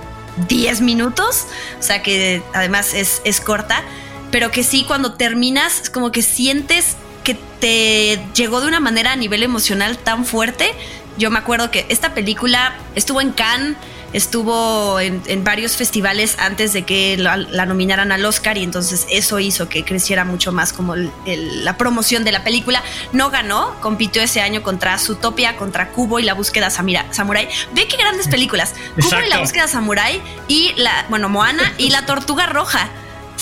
diez 0.49 0.81
minutos, 0.81 1.47
o 1.79 1.83
sea 1.83 2.03
que 2.03 2.43
además 2.55 2.95
es, 2.95 3.21
es 3.25 3.41
corta, 3.41 3.83
pero 4.31 4.51
que 4.51 4.65
sí 4.65 4.85
cuando 4.85 5.15
terminas 5.15 5.91
como 5.91 6.11
que 6.11 6.23
sientes 6.23 6.97
que 7.23 7.39
te 7.61 8.21
llegó 8.35 8.61
de 8.61 8.69
una 8.69 8.81
manera 8.81 9.13
a 9.13 9.17
nivel 9.17 9.43
emocional 9.43 9.97
tan 9.99 10.25
fuerte. 10.25 10.73
Yo 11.17 11.31
me 11.31 11.39
acuerdo 11.39 11.71
que 11.71 11.87
esta 11.89 12.15
película 12.15 12.77
estuvo 12.95 13.21
en 13.21 13.31
Cannes, 13.31 13.77
estuvo 14.15 14.99
en, 15.01 15.45
varios 15.45 15.77
festivales 15.77 16.37
antes 16.39 16.73
de 16.73 16.85
que 16.85 17.19
la, 17.19 17.37
nominaran 17.67 18.13
al 18.13 18.25
Oscar 18.25 18.57
y 18.57 18.63
entonces 18.63 19.07
eso 19.11 19.39
hizo 19.41 19.69
que 19.69 19.85
creciera 19.85 20.25
mucho 20.25 20.53
más 20.53 20.73
como 20.73 20.95
la 20.97 21.77
promoción 21.77 22.25
de 22.25 22.33
la 22.33 22.43
película. 22.43 22.83
No 23.13 23.31
ganó, 23.31 23.79
compitió 23.81 24.23
ese 24.23 24.41
año 24.41 24.63
contra 24.63 24.97
Zootopia, 24.99 25.57
contra 25.57 25.91
Cubo 25.91 26.21
y 26.21 26.23
La 26.23 26.35
búsqueda 26.35 26.71
Samurai. 26.71 27.49
Ve 27.73 27.87
qué 27.89 27.97
grandes 27.97 28.29
películas. 28.29 28.75
Cubo 28.95 29.21
y 29.21 29.29
La 29.29 29.41
búsqueda 29.41 29.69
Samurai 29.69 30.23
y 30.49 30.73
la, 30.77 31.05
bueno, 31.11 31.29
Moana 31.29 31.75
y 31.77 31.91
La 31.91 32.07
Tortuga 32.07 32.47
Roja. 32.47 32.89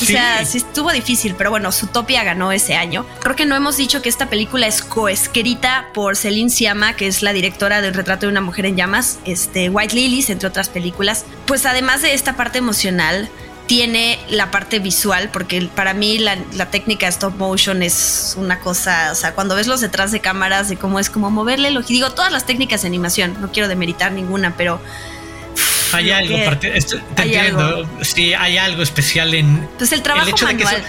O 0.03 0.07
sea, 0.07 0.45
sí 0.45 0.59
estuvo 0.59 0.91
difícil, 0.91 1.35
pero 1.37 1.51
bueno, 1.51 1.71
Zootopia 1.71 2.25
ganó 2.25 2.53
ese 2.53 2.75
año. 2.75 3.07
Creo 3.21 3.37
que 3.37 3.47
no 3.47 3.55
hemos 3.55 3.77
dicho 3.77 4.03
que 4.03 4.09
esta 4.09 4.29
película 4.29 4.67
es 4.67 4.83
coescrita 4.83 5.89
por 5.95 6.17
Celine 6.17 6.51
Siama, 6.51 6.95
que 6.95 7.07
es 7.07 7.23
la 7.23 7.33
directora 7.33 7.81
del 7.81 7.95
retrato 7.95 8.27
de 8.27 8.33
una 8.33 8.41
mujer 8.41 8.67
en 8.67 8.77
llamas, 8.77 9.19
este, 9.25 9.71
White 9.71 9.95
Lilies, 9.95 10.31
entre 10.31 10.49
otras 10.49 10.69
películas. 10.69 11.25
Pues 11.47 11.67
además 11.67 12.03
de 12.03 12.15
esta 12.15 12.37
parte 12.37 12.59
emocional, 12.59 13.31
tiene 13.67 14.19
la 14.29 14.51
parte 14.51 14.81
visual, 14.81 15.31
porque 15.33 15.71
para 15.75 15.95
mí 15.95 16.19
la, 16.19 16.37
técnica 16.71 17.07
de 17.07 17.11
stop 17.11 17.37
motion 17.39 17.83
es 17.83 18.35
una 18.37 18.59
cosa, 18.59 19.11
o 19.13 19.15
sea, 19.15 19.35
cuando 19.35 19.55
ves 19.55 19.67
los 19.67 19.81
detrás 19.81 20.13
de 20.13 20.21
cámaras, 20.21 20.69
de 20.69 20.77
cómo 20.77 20.99
es 20.99 21.11
como 21.11 21.31
moverle 21.31 21.69
el 21.69 21.83
Digo, 21.85 22.11
todas 22.11 22.33
las 22.33 22.45
técnicas 22.45 22.83
de 22.83 22.89
animación, 22.89 23.37
no 23.41 23.51
quiero 23.53 23.69
demeritar 23.69 24.13
ninguna, 24.13 24.57
pero 24.57 24.81
hay 25.95 26.11
algo, 26.11 26.37
te 26.59 26.77
entiendo. 27.17 27.89
Sí, 28.03 28.35
hay 28.35 28.57
algo 28.59 28.83
especial 28.83 29.35
en. 29.35 29.69
Pues 29.79 29.93
el 29.93 30.03
trabajo 30.03 30.31
hecho 30.31 30.47
manual. 30.47 30.83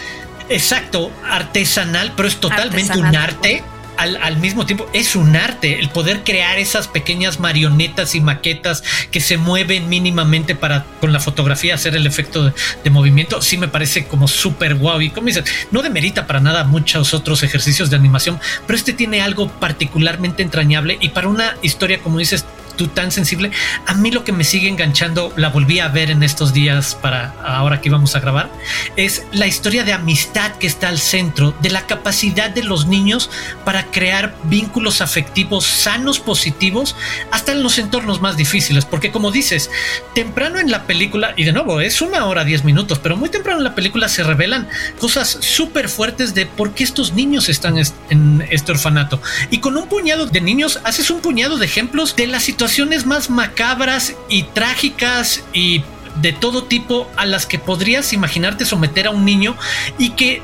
exacto, 0.50 1.12
artesanal, 1.30 2.14
pero 2.16 2.28
es 2.28 2.38
totalmente 2.38 2.98
un 2.98 3.16
arte. 3.16 3.64
Al, 3.96 4.38
mismo 4.38 4.66
tiempo 4.66 4.90
es 4.92 5.16
un 5.16 5.36
arte 5.36 5.80
el 5.80 5.88
poder 5.88 6.24
crear 6.24 6.58
esas 6.58 6.88
pequeñas 6.88 7.40
marionetas 7.40 8.16
y 8.16 8.22
maquetas 8.22 8.84
que 9.12 9.22
se 9.22 9.38
mueven 9.38 9.88
mínimamente 9.88 10.56
para 10.56 10.84
con 11.00 11.14
la 11.14 11.20
fotografía 11.20 11.76
hacer 11.76 11.96
el 11.96 12.08
efecto 12.08 12.52
de, 12.84 12.90
movimiento 12.90 13.40
sí 13.44 13.56
me 13.56 13.68
parece 13.68 14.08
como 14.08 14.28
súper 14.28 14.76
guau 14.76 15.00
y 15.00 15.12
como 15.12 15.28
dices 15.28 15.46
no 15.70 15.84
demerita 15.84 16.26
para 16.26 16.40
nada 16.40 16.64
muchos 16.64 17.14
otros 17.14 17.44
ejercicios 17.44 17.92
de 17.92 17.96
animación 17.96 18.40
pero 18.66 18.76
este 18.76 18.94
tiene 18.94 19.22
algo 19.22 19.48
particularmente 19.48 20.42
entrañable 20.42 20.98
y 21.00 21.10
para 21.10 21.28
una 21.28 21.56
historia 21.62 22.00
como 22.00 22.18
dices 22.18 22.46
tú 22.76 22.88
tan 22.88 23.12
sensible. 23.12 23.52
A 23.86 23.94
mí 23.94 24.12
lo 24.12 24.24
que 24.24 24.32
me 24.32 24.44
sigue 24.44 24.68
enganchando, 24.68 25.34
la 25.36 25.50
volví 25.50 25.80
a 25.80 25.88
ver 25.88 26.10
en 26.10 26.24
estos 26.24 26.54
días 26.54 26.96
para 26.96 27.34
ahora 27.44 27.82
que 27.82 27.90
íbamos 27.90 28.16
a 28.16 28.20
grabar, 28.20 28.52
es 28.96 29.24
la 29.32 29.48
historia 29.48 29.84
de 29.84 29.94
amistad 29.94 30.54
que 30.54 30.68
está 30.68 30.90
al 30.90 31.00
centro, 31.00 31.56
de 31.62 31.70
la 31.70 31.86
capacidad 31.86 32.50
de 32.50 32.64
los 32.64 32.88
niños 32.88 33.30
para 33.66 33.86
crear 33.86 34.36
vínculos 34.46 35.02
afectivos 35.02 35.66
sanos, 35.66 36.20
positivos, 36.20 36.96
hasta 37.32 37.52
en 37.52 37.64
los 37.64 37.78
entornos 37.78 38.22
más 38.22 38.38
difíciles. 38.38 38.86
Porque 38.86 39.12
como 39.12 39.32
dices, 39.32 39.70
temprano 40.16 40.60
en 40.60 40.72
la 40.72 40.84
película, 40.84 41.34
y 41.36 41.44
de 41.44 41.54
nuevo, 41.54 41.82
es 41.82 42.02
una 42.02 42.26
hora, 42.26 42.44
diez 42.44 42.64
minutos, 42.64 43.00
pero 43.00 43.18
muy 43.18 43.30
temprano 43.30 43.60
en 43.60 43.66
la 43.66 43.76
película 43.76 44.10
se 44.10 44.24
revelan 44.24 44.68
cosas 45.00 45.38
súper 45.42 45.90
fuertes 45.90 46.34
de 46.34 46.46
por 46.46 46.74
qué 46.74 46.84
estos 46.84 47.14
niños 47.14 47.50
están 47.50 47.78
en 48.10 48.48
este 48.50 48.72
orfanato. 48.72 49.22
Y 49.50 49.60
con 49.60 49.78
un 49.78 49.88
puñado 49.88 50.26
de 50.26 50.42
niños 50.42 50.80
haces 50.84 51.10
un 51.10 51.22
puñado 51.22 51.58
de 51.58 51.66
ejemplos 51.66 52.16
de 52.16 52.28
la 52.28 52.40
situación 52.40 52.63
situaciones 52.64 53.06
más 53.06 53.30
macabras 53.30 54.16
y 54.30 54.44
trágicas 54.44 55.44
y 55.52 55.84
de 56.22 56.32
todo 56.32 56.64
tipo 56.64 57.12
a 57.18 57.26
las 57.26 57.46
que 57.46 57.60
podrías 57.60 58.14
imaginarte 58.14 58.64
someter 58.64 59.08
a 59.08 59.10
un 59.10 59.26
niño 59.26 59.58
y 59.98 60.12
que 60.12 60.42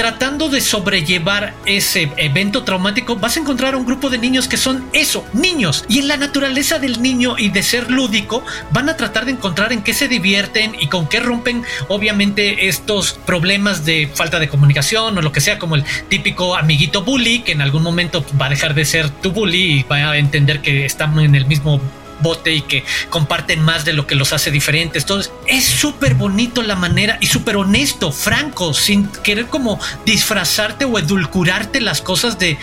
tratando 0.00 0.48
de 0.48 0.62
sobrellevar 0.62 1.52
ese 1.66 2.10
evento 2.16 2.64
traumático, 2.64 3.16
vas 3.16 3.36
a 3.36 3.40
encontrar 3.40 3.76
un 3.76 3.84
grupo 3.84 4.08
de 4.08 4.16
niños 4.16 4.48
que 4.48 4.56
son 4.56 4.88
eso, 4.94 5.26
niños. 5.34 5.84
Y 5.90 5.98
en 5.98 6.08
la 6.08 6.16
naturaleza 6.16 6.78
del 6.78 7.02
niño 7.02 7.34
y 7.36 7.50
de 7.50 7.62
ser 7.62 7.90
lúdico, 7.90 8.42
van 8.70 8.88
a 8.88 8.96
tratar 8.96 9.26
de 9.26 9.32
encontrar 9.32 9.74
en 9.74 9.82
qué 9.82 9.92
se 9.92 10.08
divierten 10.08 10.74
y 10.80 10.86
con 10.86 11.06
qué 11.06 11.20
rompen, 11.20 11.64
obviamente, 11.88 12.68
estos 12.68 13.12
problemas 13.12 13.84
de 13.84 14.10
falta 14.14 14.38
de 14.38 14.48
comunicación 14.48 15.18
o 15.18 15.20
lo 15.20 15.32
que 15.32 15.42
sea, 15.42 15.58
como 15.58 15.74
el 15.74 15.84
típico 16.08 16.56
amiguito 16.56 17.02
bully, 17.02 17.40
que 17.40 17.52
en 17.52 17.60
algún 17.60 17.82
momento 17.82 18.24
va 18.40 18.46
a 18.46 18.48
dejar 18.48 18.72
de 18.72 18.86
ser 18.86 19.10
tu 19.10 19.32
bully 19.32 19.80
y 19.80 19.82
va 19.82 20.12
a 20.12 20.16
entender 20.16 20.62
que 20.62 20.86
están 20.86 21.20
en 21.20 21.34
el 21.34 21.44
mismo 21.44 21.78
bote 22.20 22.52
y 22.52 22.62
que 22.62 22.84
comparten 23.08 23.62
más 23.62 23.84
de 23.84 23.92
lo 23.92 24.06
que 24.06 24.14
los 24.14 24.32
hace 24.32 24.50
diferentes. 24.50 25.02
Entonces, 25.02 25.32
es 25.46 25.64
súper 25.64 26.14
bonito 26.14 26.62
la 26.62 26.76
manera 26.76 27.18
y 27.20 27.26
súper 27.26 27.56
honesto, 27.56 28.12
franco, 28.12 28.74
sin 28.74 29.06
querer 29.08 29.46
como 29.46 29.78
disfrazarte 30.04 30.84
o 30.84 30.98
edulcurarte 30.98 31.80
las 31.80 32.02
cosas 32.02 32.38
de, 32.38 32.58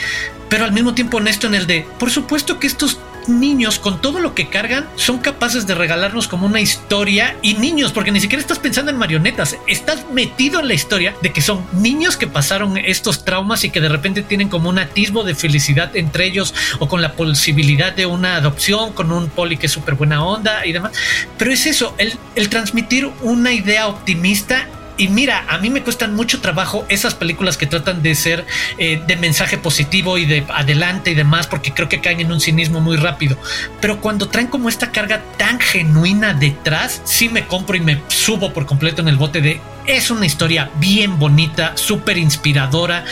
pero 0.50 0.66
al 0.66 0.72
mismo 0.72 0.94
tiempo 0.94 1.18
honesto 1.18 1.48
en 1.48 1.56
el 1.56 1.68
de, 1.68 1.88
por 2.00 2.12
supuesto 2.12 2.60
que 2.60 2.68
estos 2.68 3.00
niños 3.28 3.80
con 3.80 4.02
todo 4.02 4.20
lo 4.20 4.34
que 4.34 4.50
cargan 4.50 4.88
son 4.96 5.20
capaces 5.20 5.68
de 5.68 5.76
regalarnos 5.76 6.28
como 6.28 6.46
una 6.46 6.62
historia 6.62 7.36
y 7.42 7.56
niños, 7.56 7.92
porque 7.92 8.12
ni 8.12 8.20
siquiera 8.20 8.42
estás 8.42 8.60
pensando 8.60 8.92
en 8.92 8.98
marionetas, 8.98 9.58
estás 9.68 10.06
metido 10.12 10.60
en 10.60 10.68
la 10.68 10.74
historia 10.74 11.16
de 11.22 11.32
que 11.32 11.42
son 11.42 11.66
niños 11.74 12.18
que 12.18 12.28
pasaron 12.28 12.78
estos 12.78 13.26
traumas 13.26 13.64
y 13.64 13.70
que 13.70 13.82
de 13.82 13.90
repente 13.90 14.22
tienen 14.22 14.50
como 14.50 14.70
un 14.70 14.80
atisbo 14.80 15.24
de 15.24 15.36
felicidad 15.36 15.96
entre 15.96 16.26
ellos 16.26 16.54
o 16.80 16.88
con 16.88 17.02
la 17.02 17.14
posibilidad 17.14 17.94
de 17.94 18.06
una 18.06 18.36
adopción 18.36 18.94
con 18.94 19.12
un 19.12 19.30
poli 19.30 19.58
que 19.58 19.68
es 19.68 19.72
súper 19.72 19.96
buena 19.96 20.24
onda 20.24 20.66
y 20.66 20.74
demás. 20.74 20.92
Pero 21.38 21.52
es 21.52 21.66
eso, 21.66 21.94
el, 21.98 22.14
el 22.36 22.50
transmitir 22.50 23.10
una 23.22 23.52
idea 23.52 23.88
optimista 23.88 24.68
y 24.98 25.08
mira, 25.08 25.46
a 25.48 25.58
mí 25.60 25.70
me 25.70 25.84
cuestan 25.84 26.16
mucho 26.16 26.42
trabajo 26.42 26.86
esas 26.90 27.14
películas 27.14 27.58
que 27.58 27.68
tratan 27.68 28.02
de 28.02 28.16
ser 28.16 28.46
eh, 28.78 29.02
de 29.06 29.16
mensaje 29.16 29.58
positivo 29.58 30.18
y 30.18 30.26
de 30.26 30.46
adelante 30.50 31.12
y 31.12 31.16
demás, 31.16 31.48
porque 31.48 31.74
creo 31.74 31.90
que 31.90 32.02
caen 32.02 32.20
en 32.20 32.32
un 32.32 32.42
cinismo 32.42 32.80
muy 32.80 32.98
rápido. 32.98 33.38
Pero 33.80 34.02
cuando 34.02 34.28
traen 34.28 34.48
como 34.48 34.70
esta 34.70 34.92
carga 34.92 35.22
tan 35.38 35.60
genuina 35.60 36.34
detrás, 36.34 37.02
sí 37.06 37.30
me 37.30 37.46
compro 37.46 37.78
y 37.78 37.82
me 37.82 38.02
subo 38.08 38.54
por 38.54 38.66
completo 38.66 39.02
en 39.02 39.08
el 39.08 39.18
bote 39.18 39.42
de 39.42 39.62
es 39.86 40.12
una 40.12 40.26
historia 40.26 40.70
bien 40.80 41.18
bonita, 41.18 41.72
súper 41.76 42.18
inspiradora, 42.18 43.06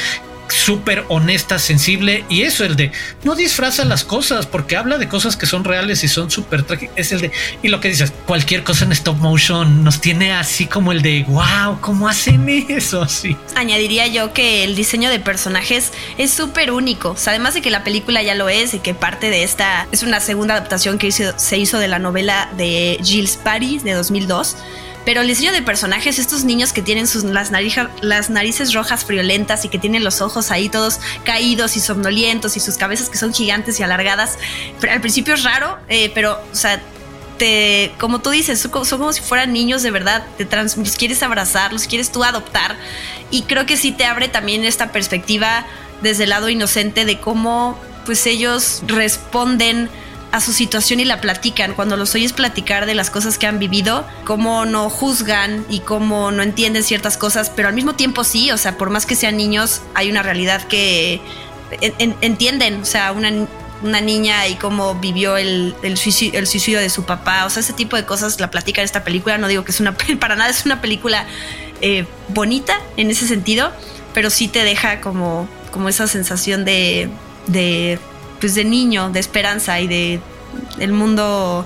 súper 0.47 1.05
honesta, 1.09 1.59
sensible 1.59 2.25
y 2.29 2.43
eso, 2.43 2.65
el 2.65 2.75
de 2.75 2.91
no 3.23 3.35
disfraza 3.35 3.85
las 3.85 4.03
cosas 4.03 4.45
porque 4.45 4.77
habla 4.77 4.97
de 4.97 5.07
cosas 5.07 5.37
que 5.37 5.45
son 5.45 5.63
reales 5.63 6.03
y 6.03 6.07
son 6.07 6.31
súper 6.31 6.63
trágicas. 6.63 6.95
Es 6.97 7.11
el 7.11 7.21
de, 7.21 7.31
y 7.61 7.69
lo 7.69 7.79
que 7.79 7.89
dices, 7.89 8.13
cualquier 8.25 8.63
cosa 8.63 8.85
en 8.85 8.91
stop 8.91 9.17
motion 9.17 9.83
nos 9.83 10.01
tiene 10.01 10.33
así 10.33 10.67
como 10.67 10.91
el 10.91 11.01
de, 11.01 11.25
wow, 11.27 11.79
¿cómo 11.81 12.07
hacen 12.07 12.47
eso? 12.69 13.01
Así. 13.01 13.35
Añadiría 13.55 14.07
yo 14.07 14.33
que 14.33 14.63
el 14.63 14.75
diseño 14.75 15.09
de 15.09 15.19
personajes 15.19 15.91
es 16.17 16.31
súper 16.31 16.71
único. 16.71 17.15
además 17.27 17.53
de 17.53 17.61
que 17.61 17.71
la 17.71 17.83
película 17.83 18.21
ya 18.23 18.35
lo 18.35 18.49
es 18.49 18.73
y 18.73 18.79
que 18.79 18.93
parte 18.93 19.29
de 19.29 19.43
esta 19.43 19.87
es 19.91 20.03
una 20.03 20.19
segunda 20.19 20.55
adaptación 20.55 20.97
que 20.97 21.11
se 21.11 21.57
hizo 21.57 21.79
de 21.79 21.87
la 21.87 21.99
novela 21.99 22.49
de 22.57 22.99
Gilles 23.03 23.37
Paris 23.37 23.83
de 23.83 23.93
2002 23.93 24.55
pero 25.05 25.21
el 25.21 25.27
diseño 25.27 25.51
de 25.51 25.61
personajes, 25.61 26.19
estos 26.19 26.43
niños 26.43 26.73
que 26.73 26.81
tienen 26.81 27.07
sus, 27.07 27.23
las, 27.23 27.51
las 28.01 28.29
narices 28.29 28.73
rojas 28.73 29.05
friolentas 29.05 29.63
y 29.63 29.69
que 29.69 29.77
tienen 29.77 30.03
los 30.03 30.21
ojos 30.21 30.51
ahí 30.51 30.67
todos 30.67 30.99
caídos 31.23 31.77
y 31.77 31.79
somnolientos 31.79 32.57
y 32.57 32.59
sus 32.59 32.77
cabezas 32.77 33.09
que 33.09 33.17
son 33.17 33.33
gigantes 33.33 33.79
y 33.79 33.83
alargadas, 33.83 34.37
pero 34.81 34.93
al 34.93 35.01
principio 35.01 35.35
es 35.35 35.43
raro, 35.43 35.77
eh, 35.87 36.11
pero, 36.13 36.39
o 36.51 36.55
sea, 36.55 36.81
te, 37.37 37.91
como 37.99 38.19
tú 38.19 38.31
dices, 38.31 38.59
son 38.59 38.71
como, 38.71 39.13
si 39.13 39.21
fueran 39.21 39.53
niños 39.53 39.83
de 39.83 39.91
verdad, 39.91 40.25
te 40.37 40.45
trans, 40.45 40.77
los 40.77 40.95
quieres 40.95 41.21
abrazar, 41.21 41.73
los 41.73 41.87
quieres 41.87 42.11
tú 42.11 42.23
adoptar. 42.23 42.75
Y 43.29 43.43
creo 43.43 43.65
que 43.65 43.77
sí 43.77 43.91
te 43.91 44.05
abre 44.05 44.27
también 44.27 44.63
esta 44.63 44.91
perspectiva 44.91 45.65
desde 46.01 46.23
el 46.23 46.29
lado 46.29 46.49
inocente 46.49 47.05
de 47.05 47.19
cómo 47.19 47.79
pues 48.05 48.25
ellos 48.27 48.83
responden 48.87 49.89
a 50.31 50.41
su 50.41 50.53
situación 50.53 50.99
y 50.99 51.05
la 51.05 51.21
platican. 51.21 51.73
Cuando 51.73 51.97
los 51.97 52.13
oyes 52.15 52.33
platicar 52.33 52.85
de 52.85 52.95
las 52.95 53.09
cosas 53.09 53.37
que 53.37 53.47
han 53.47 53.59
vivido, 53.59 54.05
cómo 54.25 54.65
no 54.65 54.89
juzgan 54.89 55.65
y 55.69 55.79
cómo 55.79 56.31
no 56.31 56.43
entienden 56.43 56.83
ciertas 56.83 57.17
cosas, 57.17 57.51
pero 57.55 57.67
al 57.67 57.73
mismo 57.73 57.95
tiempo 57.95 58.23
sí, 58.23 58.51
o 58.51 58.57
sea, 58.57 58.77
por 58.77 58.89
más 58.89 59.05
que 59.05 59.15
sean 59.15 59.37
niños, 59.37 59.81
hay 59.93 60.09
una 60.09 60.23
realidad 60.23 60.61
que 60.63 61.21
entienden, 61.99 62.81
o 62.81 62.85
sea, 62.85 63.11
una, 63.11 63.31
una 63.81 64.01
niña 64.01 64.47
y 64.47 64.55
cómo 64.55 64.95
vivió 64.95 65.37
el, 65.37 65.75
el, 65.81 65.97
suicidio, 65.97 66.79
de 66.79 66.89
su 66.89 67.03
papá, 67.05 67.45
o 67.45 67.49
sea, 67.49 67.61
ese 67.61 67.73
tipo 67.73 67.95
de 67.95 68.05
cosas 68.05 68.39
la 68.39 68.51
platican 68.51 68.81
en 68.81 68.85
esta 68.85 69.03
película, 69.03 69.37
no 69.37 69.47
digo 69.47 69.63
que 69.63 69.71
es 69.71 69.79
una, 69.79 69.95
para 70.19 70.35
nada 70.35 70.49
es 70.49 70.65
una 70.65 70.81
película 70.81 71.25
eh, 71.81 72.05
bonita 72.29 72.79
en 72.97 73.09
ese 73.09 73.27
sentido, 73.27 73.71
pero 74.13 74.29
sí 74.29 74.47
te 74.47 74.63
deja 74.63 75.01
como, 75.01 75.49
como 75.71 75.89
esa 75.89 76.07
sensación 76.07 76.65
de 76.65 77.09
de, 77.47 77.99
pues 78.39 78.55
de 78.55 78.65
niño, 78.65 79.09
de 79.09 79.19
esperanza 79.19 79.79
y 79.79 79.87
de 79.87 80.19
el 80.79 80.93
mundo 80.93 81.65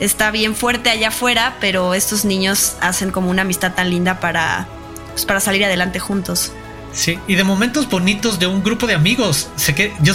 está 0.00 0.30
bien 0.30 0.54
fuerte 0.54 0.90
allá 0.90 1.08
afuera, 1.08 1.56
pero 1.60 1.94
estos 1.94 2.24
niños 2.24 2.76
hacen 2.80 3.10
como 3.10 3.30
una 3.30 3.42
amistad 3.42 3.74
tan 3.74 3.90
linda 3.90 4.20
para, 4.20 4.68
pues, 5.12 5.24
para 5.24 5.40
salir 5.40 5.64
adelante 5.64 5.98
juntos. 5.98 6.52
Sí, 6.92 7.18
y 7.26 7.34
de 7.34 7.44
momentos 7.44 7.88
bonitos 7.88 8.38
de 8.38 8.46
un 8.46 8.62
grupo 8.62 8.86
de 8.86 8.94
amigos. 8.94 9.48
Sé 9.56 9.74
que 9.74 9.92
yo 10.00 10.14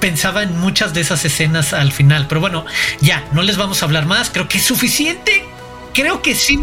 pensaba 0.00 0.42
en 0.42 0.58
muchas 0.58 0.94
de 0.94 1.00
esas 1.00 1.24
escenas 1.24 1.72
al 1.72 1.92
final, 1.92 2.26
pero 2.28 2.40
bueno, 2.40 2.64
ya, 3.00 3.26
no 3.32 3.42
les 3.42 3.56
vamos 3.56 3.82
a 3.82 3.86
hablar 3.86 4.06
más, 4.06 4.30
creo 4.30 4.48
que 4.48 4.58
es 4.58 4.64
suficiente. 4.64 5.44
Creo 5.92 6.22
que 6.22 6.34
sí, 6.34 6.58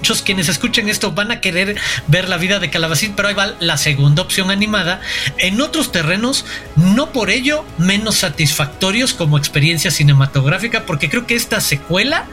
muchos 0.00 0.22
quienes 0.22 0.48
escuchen 0.48 0.88
esto 0.88 1.12
van 1.12 1.30
a 1.30 1.42
querer 1.42 1.76
ver 2.06 2.30
la 2.30 2.38
vida 2.38 2.58
de 2.58 2.70
Calabacín, 2.70 3.12
pero 3.14 3.28
ahí 3.28 3.34
va 3.34 3.52
la 3.60 3.76
segunda 3.76 4.22
opción 4.22 4.50
animada 4.50 5.02
en 5.36 5.60
otros 5.60 5.92
terrenos, 5.92 6.46
no 6.74 7.12
por 7.12 7.28
ello 7.28 7.66
menos 7.76 8.16
satisfactorios 8.16 9.12
como 9.12 9.36
experiencia 9.36 9.90
cinematográfica, 9.90 10.86
porque 10.86 11.10
creo 11.10 11.26
que 11.26 11.34
esta 11.34 11.60
secuela 11.60 12.24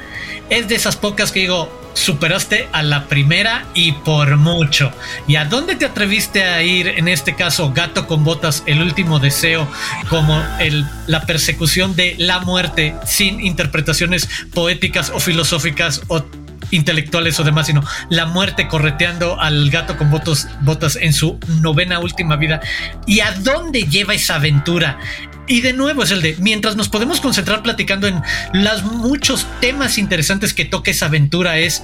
es 0.50 0.70
de 0.70 0.76
esas 0.76 0.96
pocas 0.96 1.34
que 1.34 1.42
digo, 1.42 1.70
superaste 1.94 2.70
a 2.72 2.84
la 2.84 3.10
primera 3.10 3.66
y 3.74 3.92
por 3.92 4.38
mucho. 4.38 4.94
¿Y 5.28 5.36
a 5.36 5.44
dónde 5.44 5.76
te 5.76 5.84
atreviste 5.84 6.46
a 6.46 6.64
ir 6.64 6.88
en 6.88 7.10
este 7.10 7.36
caso 7.36 7.74
Gato 7.74 8.08
con 8.08 8.24
Botas, 8.24 8.64
el 8.66 8.82
último 8.82 9.20
deseo, 9.20 9.68
como 10.08 10.42
el, 10.60 10.86
la 11.08 11.26
persecución 11.26 11.98
de 11.98 12.16
la 12.18 12.40
muerte 12.40 12.96
sin 13.06 13.42
interpretaciones 13.42 14.30
poéticas 14.54 15.12
o 15.14 15.20
filosóficas 15.20 16.04
o 16.08 16.24
intelectuales 16.72 17.40
o 17.40 17.44
demás, 17.44 17.68
sino 17.68 17.84
la 18.10 18.26
muerte 18.26 18.68
correteando 18.68 19.40
al 19.40 19.70
gato 19.70 19.98
con 19.98 20.12
botas, 20.12 20.48
botas 20.62 20.96
en 20.96 21.14
su 21.14 21.40
novena 21.62 22.00
última 22.00 22.36
vida. 22.36 22.62
¿Y 23.06 23.22
a 23.22 23.32
dónde 23.32 23.84
lleva 23.84 24.14
esa 24.14 24.36
aventura? 24.36 25.00
Y 25.48 25.62
de 25.62 25.74
nuevo 25.74 26.04
es 26.04 26.12
el 26.12 26.22
de, 26.22 26.36
mientras 26.40 26.76
nos 26.76 26.90
podemos 26.90 27.22
concentrar 27.22 27.64
platicando 27.64 28.08
en 28.08 28.22
los 28.54 28.84
muchos 28.84 29.48
temas 29.62 29.98
interesantes 29.98 30.54
que 30.54 30.66
toca 30.66 30.92
esa 30.92 31.06
aventura, 31.06 31.58
es 31.58 31.84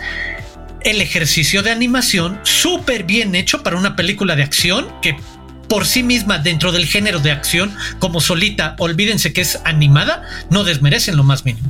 el 0.81 1.01
ejercicio 1.01 1.63
de 1.63 1.71
animación 1.71 2.39
súper 2.43 3.03
bien 3.03 3.35
hecho 3.35 3.63
para 3.63 3.77
una 3.77 3.95
película 3.95 4.35
de 4.35 4.43
acción 4.43 4.87
que 5.01 5.15
por 5.73 5.87
sí 5.87 6.03
misma 6.03 6.37
dentro 6.37 6.71
del 6.71 6.85
género 6.85 7.17
de 7.17 7.31
acción 7.31 7.75
como 7.97 8.21
solita, 8.21 8.75
olvídense 8.77 9.33
que 9.33 9.41
es 9.41 9.59
animada, 9.63 10.21
no 10.51 10.63
desmerecen 10.63 11.17
lo 11.17 11.23
más 11.23 11.45
mínimo. 11.45 11.67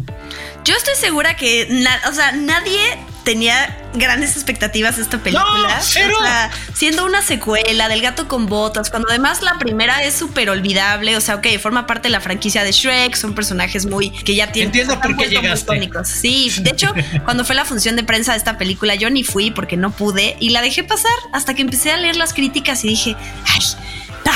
Yo 0.65 0.75
estoy 0.75 0.95
segura 0.95 1.37
que, 1.37 1.85
o 2.09 2.13
sea, 2.13 2.33
nadie 2.33 2.81
tenía 3.23 3.77
grandes 3.93 4.35
expectativas 4.35 4.97
de 4.97 5.03
esta 5.03 5.19
película. 5.19 5.79
O 5.79 5.83
sea, 5.83 6.51
siendo 6.73 7.05
una 7.05 7.21
secuela 7.21 7.87
del 7.87 8.01
gato 8.01 8.27
con 8.27 8.47
botas, 8.47 8.89
cuando 8.89 9.07
además 9.09 9.41
la 9.41 9.57
primera 9.57 10.03
es 10.03 10.13
súper 10.13 10.49
olvidable. 10.49 11.15
O 11.15 11.21
sea, 11.21 11.35
ok, 11.35 11.47
forma 11.61 11.87
parte 11.87 12.09
de 12.09 12.11
la 12.11 12.19
franquicia 12.19 12.63
de 12.65 12.71
Shrek, 12.73 13.15
son 13.15 13.35
personajes 13.35 13.85
muy 13.85 14.09
que 14.09 14.35
ya 14.35 14.51
tienen. 14.51 14.67
Entiendo 14.67 14.99
por 14.99 15.15
qué 15.15 15.29
llegaste. 15.29 15.89
Sí, 16.03 16.51
de 16.59 16.71
hecho, 16.71 16.93
cuando 17.23 17.45
fue 17.45 17.55
la 17.55 17.63
función 17.63 17.95
de 17.95 18.03
prensa 18.03 18.33
de 18.33 18.37
esta 18.37 18.57
película, 18.57 18.95
yo 18.95 19.09
ni 19.09 19.23
fui 19.23 19.51
porque 19.51 19.77
no 19.77 19.91
pude 19.91 20.35
y 20.41 20.49
la 20.49 20.61
dejé 20.61 20.83
pasar 20.83 21.11
hasta 21.31 21.53
que 21.53 21.61
empecé 21.61 21.91
a 21.91 21.97
leer 21.97 22.17
las 22.17 22.33
críticas 22.33 22.83
y 22.83 22.89
dije, 22.89 23.15
ay 23.45 23.61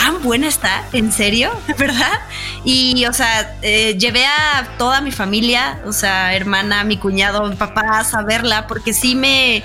tan 0.08 0.24
buena 0.24 0.48
está, 0.48 0.86
en 0.94 1.12
serio, 1.12 1.52
¿verdad? 1.78 2.20
Y, 2.64 3.06
o 3.08 3.14
sea, 3.14 3.58
eh, 3.62 3.98
llevé 3.98 4.26
a 4.26 4.66
toda 4.78 5.02
mi 5.02 5.12
familia, 5.12 5.82
o 5.86 5.92
sea, 5.92 6.34
hermana, 6.34 6.86
mi 6.86 6.96
cuñado, 6.96 7.54
papá, 7.58 8.06
a 8.10 8.22
verla, 8.24 8.68
porque 8.68 8.94
sí 8.94 9.16
me, 9.16 9.64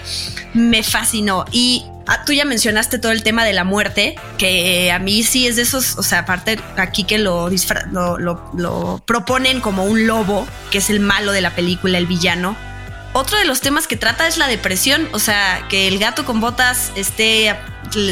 me 0.52 0.82
fascinó. 0.82 1.44
Y 1.52 1.84
ah, 2.08 2.24
tú 2.24 2.32
ya 2.32 2.44
mencionaste 2.44 2.98
todo 2.98 3.12
el 3.12 3.22
tema 3.22 3.44
de 3.44 3.52
la 3.52 3.62
muerte, 3.62 4.16
que 4.36 4.90
a 4.90 4.98
mí 4.98 5.22
sí 5.22 5.46
es 5.46 5.54
de 5.54 5.62
esos, 5.62 5.96
o 5.96 6.02
sea, 6.02 6.20
aparte 6.20 6.58
aquí 6.76 7.04
que 7.04 7.18
lo, 7.18 7.48
lo, 7.92 8.50
lo 8.56 9.02
proponen 9.06 9.60
como 9.60 9.84
un 9.84 10.08
lobo, 10.08 10.48
que 10.72 10.78
es 10.78 10.90
el 10.90 10.98
malo 10.98 11.30
de 11.30 11.40
la 11.40 11.54
película, 11.54 11.98
el 11.98 12.06
villano 12.06 12.56
otro 13.14 13.36
de 13.36 13.44
los 13.44 13.60
temas 13.60 13.86
que 13.86 13.96
trata 13.96 14.26
es 14.26 14.38
la 14.38 14.48
depresión, 14.48 15.06
o 15.12 15.18
sea, 15.18 15.66
que 15.68 15.86
el 15.86 15.98
gato 15.98 16.24
con 16.24 16.40
botas 16.40 16.92
esté 16.96 17.54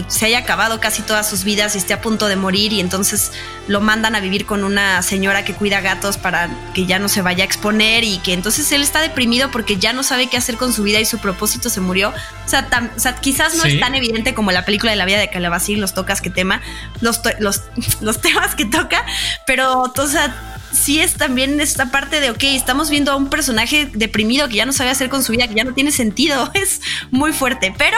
se 0.08 0.26
haya 0.26 0.38
acabado 0.38 0.80
casi 0.80 1.02
todas 1.02 1.28
sus 1.28 1.44
vidas 1.44 1.74
y 1.74 1.78
esté 1.78 1.92
a 1.92 2.00
punto 2.00 2.28
de 2.28 2.36
morir 2.36 2.72
y 2.72 2.80
entonces 2.80 3.32
lo 3.66 3.80
mandan 3.80 4.14
a 4.14 4.20
vivir 4.20 4.46
con 4.46 4.64
una 4.64 5.02
señora 5.02 5.44
que 5.44 5.54
cuida 5.54 5.80
gatos 5.80 6.16
para 6.16 6.48
que 6.74 6.86
ya 6.86 6.98
no 6.98 7.08
se 7.08 7.22
vaya 7.22 7.44
a 7.44 7.46
exponer 7.46 8.04
y 8.04 8.18
que 8.18 8.32
entonces 8.32 8.70
él 8.72 8.82
está 8.82 9.00
deprimido 9.00 9.50
porque 9.50 9.76
ya 9.76 9.92
no 9.92 10.02
sabe 10.02 10.28
qué 10.28 10.36
hacer 10.36 10.56
con 10.56 10.72
su 10.72 10.82
vida 10.82 11.00
y 11.00 11.04
su 11.04 11.18
propósito 11.18 11.70
se 11.70 11.80
murió. 11.80 12.10
O 12.10 12.48
sea, 12.48 12.68
quizás 13.20 13.54
no 13.56 13.64
es 13.64 13.78
tan 13.80 13.94
evidente 13.94 14.34
como 14.34 14.52
la 14.52 14.64
película 14.64 14.90
de 14.90 14.96
la 14.96 15.04
vida 15.04 15.18
de 15.18 15.30
Calabacín, 15.30 15.80
los 15.80 15.94
tocas 15.94 16.20
que 16.20 16.30
tema, 16.30 16.60
los, 17.00 17.20
los, 17.38 17.62
los 18.00 18.20
temas 18.20 18.54
que 18.54 18.64
toca, 18.64 19.04
pero 19.46 19.82
o 19.96 20.06
sea, 20.06 20.34
sí 20.72 21.00
es 21.00 21.14
también 21.14 21.60
esta 21.60 21.90
parte 21.90 22.20
de, 22.20 22.30
ok, 22.30 22.42
estamos 22.42 22.90
viendo 22.90 23.12
a 23.12 23.16
un 23.16 23.28
personaje 23.28 23.88
deprimido 23.92 24.48
que 24.48 24.56
ya 24.56 24.66
no 24.66 24.72
sabe 24.72 24.90
hacer 24.90 25.08
con 25.08 25.22
su 25.22 25.32
vida, 25.32 25.48
que 25.48 25.54
ya 25.54 25.64
no 25.64 25.74
tiene 25.74 25.92
sentido. 25.92 26.50
Es 26.60 26.80
muy 27.10 27.32
fuerte, 27.32 27.74
pero 27.78 27.96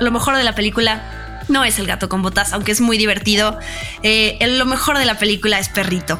lo 0.00 0.10
mejor 0.10 0.36
de 0.36 0.44
la 0.44 0.54
película 0.54 1.42
no 1.48 1.64
es 1.64 1.78
el 1.78 1.86
gato 1.86 2.08
con 2.08 2.22
botas, 2.22 2.52
aunque 2.52 2.72
es 2.72 2.80
muy 2.80 2.98
divertido. 2.98 3.58
Eh, 4.02 4.38
lo 4.46 4.66
mejor 4.66 4.98
de 4.98 5.04
la 5.04 5.18
película 5.18 5.58
es 5.58 5.68
Perrito. 5.68 6.18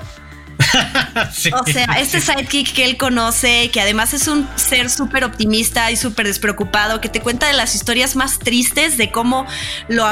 O 1.52 1.64
sea, 1.66 1.84
este 1.98 2.20
sidekick 2.20 2.72
que 2.72 2.84
él 2.84 2.96
conoce, 2.96 3.70
que 3.70 3.80
además 3.80 4.14
es 4.14 4.28
un 4.28 4.48
ser 4.56 4.90
súper 4.90 5.24
optimista 5.24 5.90
y 5.90 5.96
súper 5.96 6.26
despreocupado, 6.26 7.00
que 7.00 7.08
te 7.08 7.20
cuenta 7.20 7.46
de 7.46 7.52
las 7.52 7.74
historias 7.74 8.16
más 8.16 8.38
tristes 8.38 8.96
de 8.96 9.10
cómo 9.10 9.46
lo, 9.88 10.04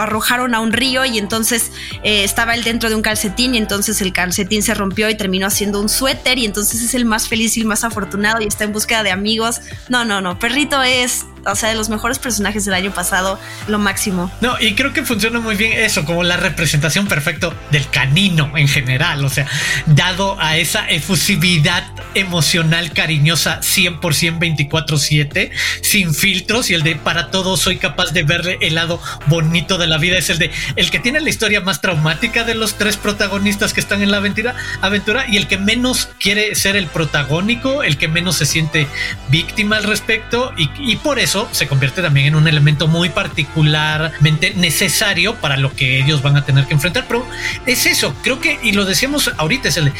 arrojaron 0.00 0.54
a 0.54 0.60
un 0.60 0.72
río 0.72 1.04
y 1.04 1.18
entonces 1.18 1.72
eh, 2.02 2.24
estaba 2.24 2.54
él 2.54 2.64
dentro 2.64 2.88
de 2.88 2.94
un 2.94 3.02
calcetín 3.02 3.54
y 3.54 3.58
entonces 3.58 4.00
el 4.00 4.12
calcetín 4.12 4.62
se 4.62 4.74
rompió 4.74 5.08
y 5.10 5.16
terminó 5.16 5.46
haciendo 5.46 5.80
un 5.80 5.88
suéter 5.88 6.38
y 6.38 6.46
entonces 6.46 6.82
es 6.82 6.94
el 6.94 7.04
más 7.04 7.28
feliz 7.28 7.56
y 7.56 7.60
el 7.60 7.66
más 7.66 7.84
afortunado 7.84 8.40
y 8.40 8.46
está 8.46 8.64
en 8.64 8.72
búsqueda 8.72 9.02
de 9.02 9.10
amigos. 9.10 9.60
No, 9.88 10.04
no, 10.04 10.20
no, 10.20 10.38
perrito 10.38 10.82
es 10.82 11.26
o 11.46 11.54
sea, 11.54 11.68
de 11.68 11.74
los 11.74 11.88
mejores 11.88 12.18
personajes 12.18 12.64
del 12.64 12.74
año 12.74 12.92
pasado, 12.92 13.38
lo 13.68 13.78
máximo. 13.78 14.30
No, 14.40 14.60
y 14.60 14.74
creo 14.74 14.92
que 14.92 15.04
funciona 15.04 15.40
muy 15.40 15.56
bien 15.56 15.72
eso, 15.72 16.04
como 16.04 16.22
la 16.22 16.36
representación 16.36 17.06
perfecta 17.06 17.52
del 17.70 17.88
canino 17.88 18.52
en 18.56 18.68
general, 18.68 19.24
o 19.24 19.28
sea, 19.28 19.46
dado 19.86 20.36
a 20.40 20.56
esa 20.56 20.88
efusividad 20.88 21.84
emocional 22.14 22.92
cariñosa 22.92 23.60
100% 23.60 24.38
24/7, 24.38 25.50
sin 25.82 26.14
filtros 26.14 26.70
y 26.70 26.74
el 26.74 26.82
de 26.82 26.96
para 26.96 27.30
todo 27.30 27.56
soy 27.56 27.76
capaz 27.76 28.12
de 28.12 28.22
verle 28.22 28.58
el 28.60 28.74
lado 28.74 29.00
bonito 29.26 29.78
de 29.78 29.86
la 29.86 29.98
vida 29.98 30.18
es 30.18 30.30
el 30.30 30.38
de 30.38 30.50
el 30.76 30.90
que 30.90 30.98
tiene 30.98 31.20
la 31.20 31.30
historia 31.30 31.60
más 31.60 31.80
traumática 31.80 32.44
de 32.44 32.54
los 32.54 32.74
tres 32.74 32.96
protagonistas 32.96 33.72
que 33.72 33.80
están 33.80 34.02
en 34.02 34.10
la 34.10 34.18
aventura, 34.18 34.54
aventura 34.80 35.26
y 35.28 35.36
el 35.36 35.46
que 35.46 35.58
menos 35.58 36.08
quiere 36.18 36.54
ser 36.54 36.76
el 36.76 36.86
protagónico, 36.86 37.82
el 37.82 37.96
que 37.96 38.08
menos 38.08 38.36
se 38.36 38.46
siente 38.46 38.86
víctima 39.28 39.76
al 39.76 39.84
respecto 39.84 40.52
y, 40.56 40.70
y 40.78 40.96
por 40.96 41.18
eso 41.18 41.35
se 41.52 41.66
convierte 41.66 42.02
también 42.02 42.28
en 42.28 42.34
un 42.36 42.48
elemento 42.48 42.86
muy 42.88 43.08
particularmente 43.10 44.54
necesario 44.54 45.34
para 45.36 45.56
lo 45.56 45.74
que 45.74 45.98
ellos 45.98 46.22
van 46.22 46.36
a 46.36 46.44
tener 46.44 46.66
que 46.66 46.74
enfrentar. 46.74 47.04
Pero 47.06 47.26
es 47.66 47.86
eso, 47.86 48.14
creo 48.22 48.40
que, 48.40 48.58
y 48.62 48.72
lo 48.72 48.84
decíamos 48.84 49.30
ahorita, 49.36 49.68
es 49.68 49.76
el 49.76 49.92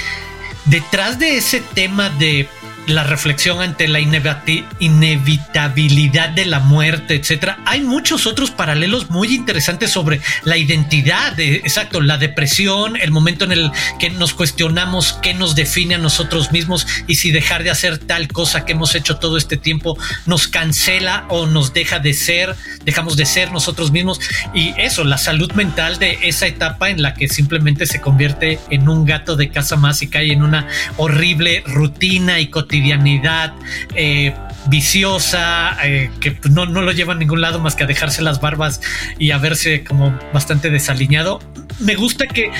detrás 0.67 1.19
de 1.19 1.37
ese 1.37 1.61
tema 1.61 2.11
de 2.11 2.49
la 2.87 3.05
reflexión 3.05 3.61
ante 3.61 3.89
la 3.89 4.01
inevitabilidad 4.01 6.31
de 6.31 6.47
la 6.47 6.61
muerte, 6.61 7.17
etcétera. 7.17 7.59
Hay 7.65 7.81
muchos 7.81 8.27
otros 8.27 8.51
paralelos 8.51 9.11
muy 9.11 9.35
interesantes 9.35 9.91
sobre 9.91 10.21
la 10.45 10.57
identidad, 10.57 11.39
exacto, 11.39 12.01
la 12.01 12.19
depresión, 12.19 12.97
el 12.97 13.11
momento 13.11 13.45
en 13.45 13.53
el 13.53 13.71
que 13.99 14.11
nos 14.11 14.35
cuestionamos 14.35 15.19
qué 15.23 15.35
nos 15.35 15.55
define 15.55 15.97
a 15.97 15.99
nosotros 15.99 16.53
mismos 16.53 16.87
y 17.07 17.17
si 17.17 17.33
dejar 17.33 17.65
de 17.65 17.71
hacer 17.71 17.99
tal 17.99 18.29
cosa 18.29 18.65
que 18.65 18.73
hemos 18.73 18.95
hecho 18.95 19.17
todo 19.17 19.37
este 19.37 19.57
tiempo 19.57 19.99
nos 20.27 20.47
cancela 20.47 21.25
o 21.29 21.47
nos 21.47 21.73
deja 21.73 21.99
de 21.99 22.15
ser, 22.15 22.55
dejamos 22.85 23.17
de 23.17 23.27
ser 23.27 23.51
nosotros 23.51 23.91
mismos 23.91 24.21
y 24.55 24.75
eso, 24.79 25.03
la 25.05 25.19
salud 25.19 25.51
mental 25.53 25.99
de 25.99 26.19
esa 26.23 26.47
etapa 26.47 26.91
en 26.91 27.03
la 27.03 27.15
que 27.15 27.29
simplemente 27.29 27.87
se 27.87 28.01
convierte 28.01 28.61
en 28.71 28.89
un 28.89 29.05
gato 29.05 29.37
de 29.37 29.51
casa 29.51 29.77
más 29.77 30.03
y 30.03 30.09
cae 30.09 30.33
en 30.33 30.43
una 30.43 30.69
horrible 30.97 31.63
rutina 31.67 32.41
y 32.41 32.49
cotidiana 32.49 32.76
cotidianidad 32.77 33.55
eh, 33.95 34.35
viciosa, 34.69 35.77
eh, 35.85 36.11
que 36.21 36.37
no, 36.51 36.67
no 36.67 36.83
lo 36.83 36.93
lleva 36.93 37.15
a 37.15 37.17
ningún 37.17 37.41
lado 37.41 37.59
más 37.59 37.75
que 37.75 37.85
a 37.85 37.87
dejarse 37.87 38.21
las 38.21 38.41
barbas 38.41 38.81
y 39.19 39.31
a 39.31 39.39
verse 39.39 39.83
como 39.83 40.19
bastante 40.35 40.69
desaliñado. 40.69 41.41
Me 41.79 41.95
gusta 41.95 42.27
que 42.27 42.51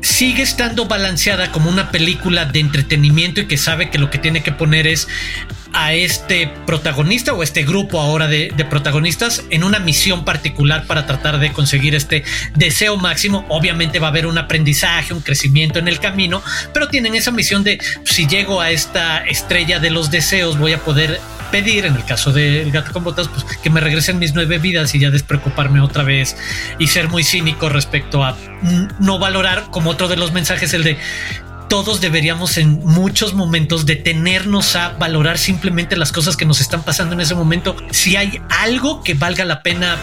sigue 0.00 0.42
estando 0.42 0.86
balanceada 0.86 1.52
como 1.52 1.68
una 1.68 1.90
película 1.90 2.46
de 2.46 2.60
entretenimiento 2.60 3.42
y 3.42 3.46
que 3.46 3.58
sabe 3.58 3.90
que 3.90 3.98
lo 3.98 4.08
que 4.08 4.18
tiene 4.18 4.42
que 4.42 4.52
poner 4.52 4.86
es 4.86 5.06
a 5.76 5.92
este 5.92 6.50
protagonista 6.66 7.34
o 7.34 7.42
este 7.42 7.62
grupo 7.62 8.00
ahora 8.00 8.26
de, 8.28 8.50
protagonistas 8.70 9.44
en 9.50 9.62
una 9.62 9.78
misión 9.78 10.24
particular 10.24 10.86
para 10.86 11.06
tratar 11.06 11.38
de 11.38 11.52
conseguir 11.52 11.94
este 11.94 12.24
deseo 12.54 12.96
máximo. 12.96 13.44
Obviamente 13.50 13.98
va 13.98 14.06
a 14.06 14.10
haber 14.10 14.26
un 14.26 14.38
aprendizaje, 14.38 15.12
un 15.12 15.20
crecimiento 15.20 15.78
en 15.78 15.86
el 15.86 16.00
camino, 16.00 16.42
pero 16.72 16.88
tienen 16.88 17.14
esa 17.14 17.30
misión 17.30 17.62
de 17.62 17.78
si 18.04 18.26
llego 18.26 18.62
a 18.62 18.70
esta 18.70 19.18
estrella 19.26 19.78
de 19.78 19.90
los 19.90 20.10
deseos 20.10 20.58
voy 20.58 20.72
a 20.72 20.82
poder 20.82 21.20
pedir, 21.50 21.84
en 21.84 21.94
el 21.94 22.04
caso 22.06 22.32
del 22.32 22.70
gato 22.72 22.92
con 22.92 23.04
botas, 23.04 23.28
pues 23.28 23.44
que 23.44 23.68
me 23.68 23.80
regresen 23.80 24.18
mis 24.18 24.34
nueve 24.34 24.58
vidas 24.58 24.94
y 24.94 24.98
ya 24.98 25.10
despreocuparme 25.10 25.80
otra 25.80 26.02
vez 26.02 26.36
y 26.78 26.86
ser 26.86 27.08
muy 27.08 27.22
cínico 27.22 27.68
respecto 27.68 28.24
a 28.24 28.34
no 28.98 29.18
valorar 29.18 29.66
como 29.70 29.90
otro 29.90 30.08
de 30.08 30.16
los 30.16 30.32
mensajes 30.32 30.72
el 30.72 30.84
de 30.84 30.96
todos 31.68 32.00
deberíamos 32.00 32.58
en 32.58 32.84
muchos 32.84 33.34
momentos 33.34 33.86
detenernos 33.86 34.76
a 34.76 34.90
valorar 34.90 35.38
simplemente 35.38 35.96
las 35.96 36.12
cosas 36.12 36.36
que 36.36 36.44
nos 36.44 36.60
están 36.60 36.82
pasando 36.82 37.14
en 37.14 37.20
ese 37.20 37.34
momento. 37.34 37.76
Si 37.90 38.16
hay 38.16 38.40
algo 38.48 39.02
que 39.02 39.14
valga 39.14 39.44
la 39.44 39.62
pena 39.62 39.96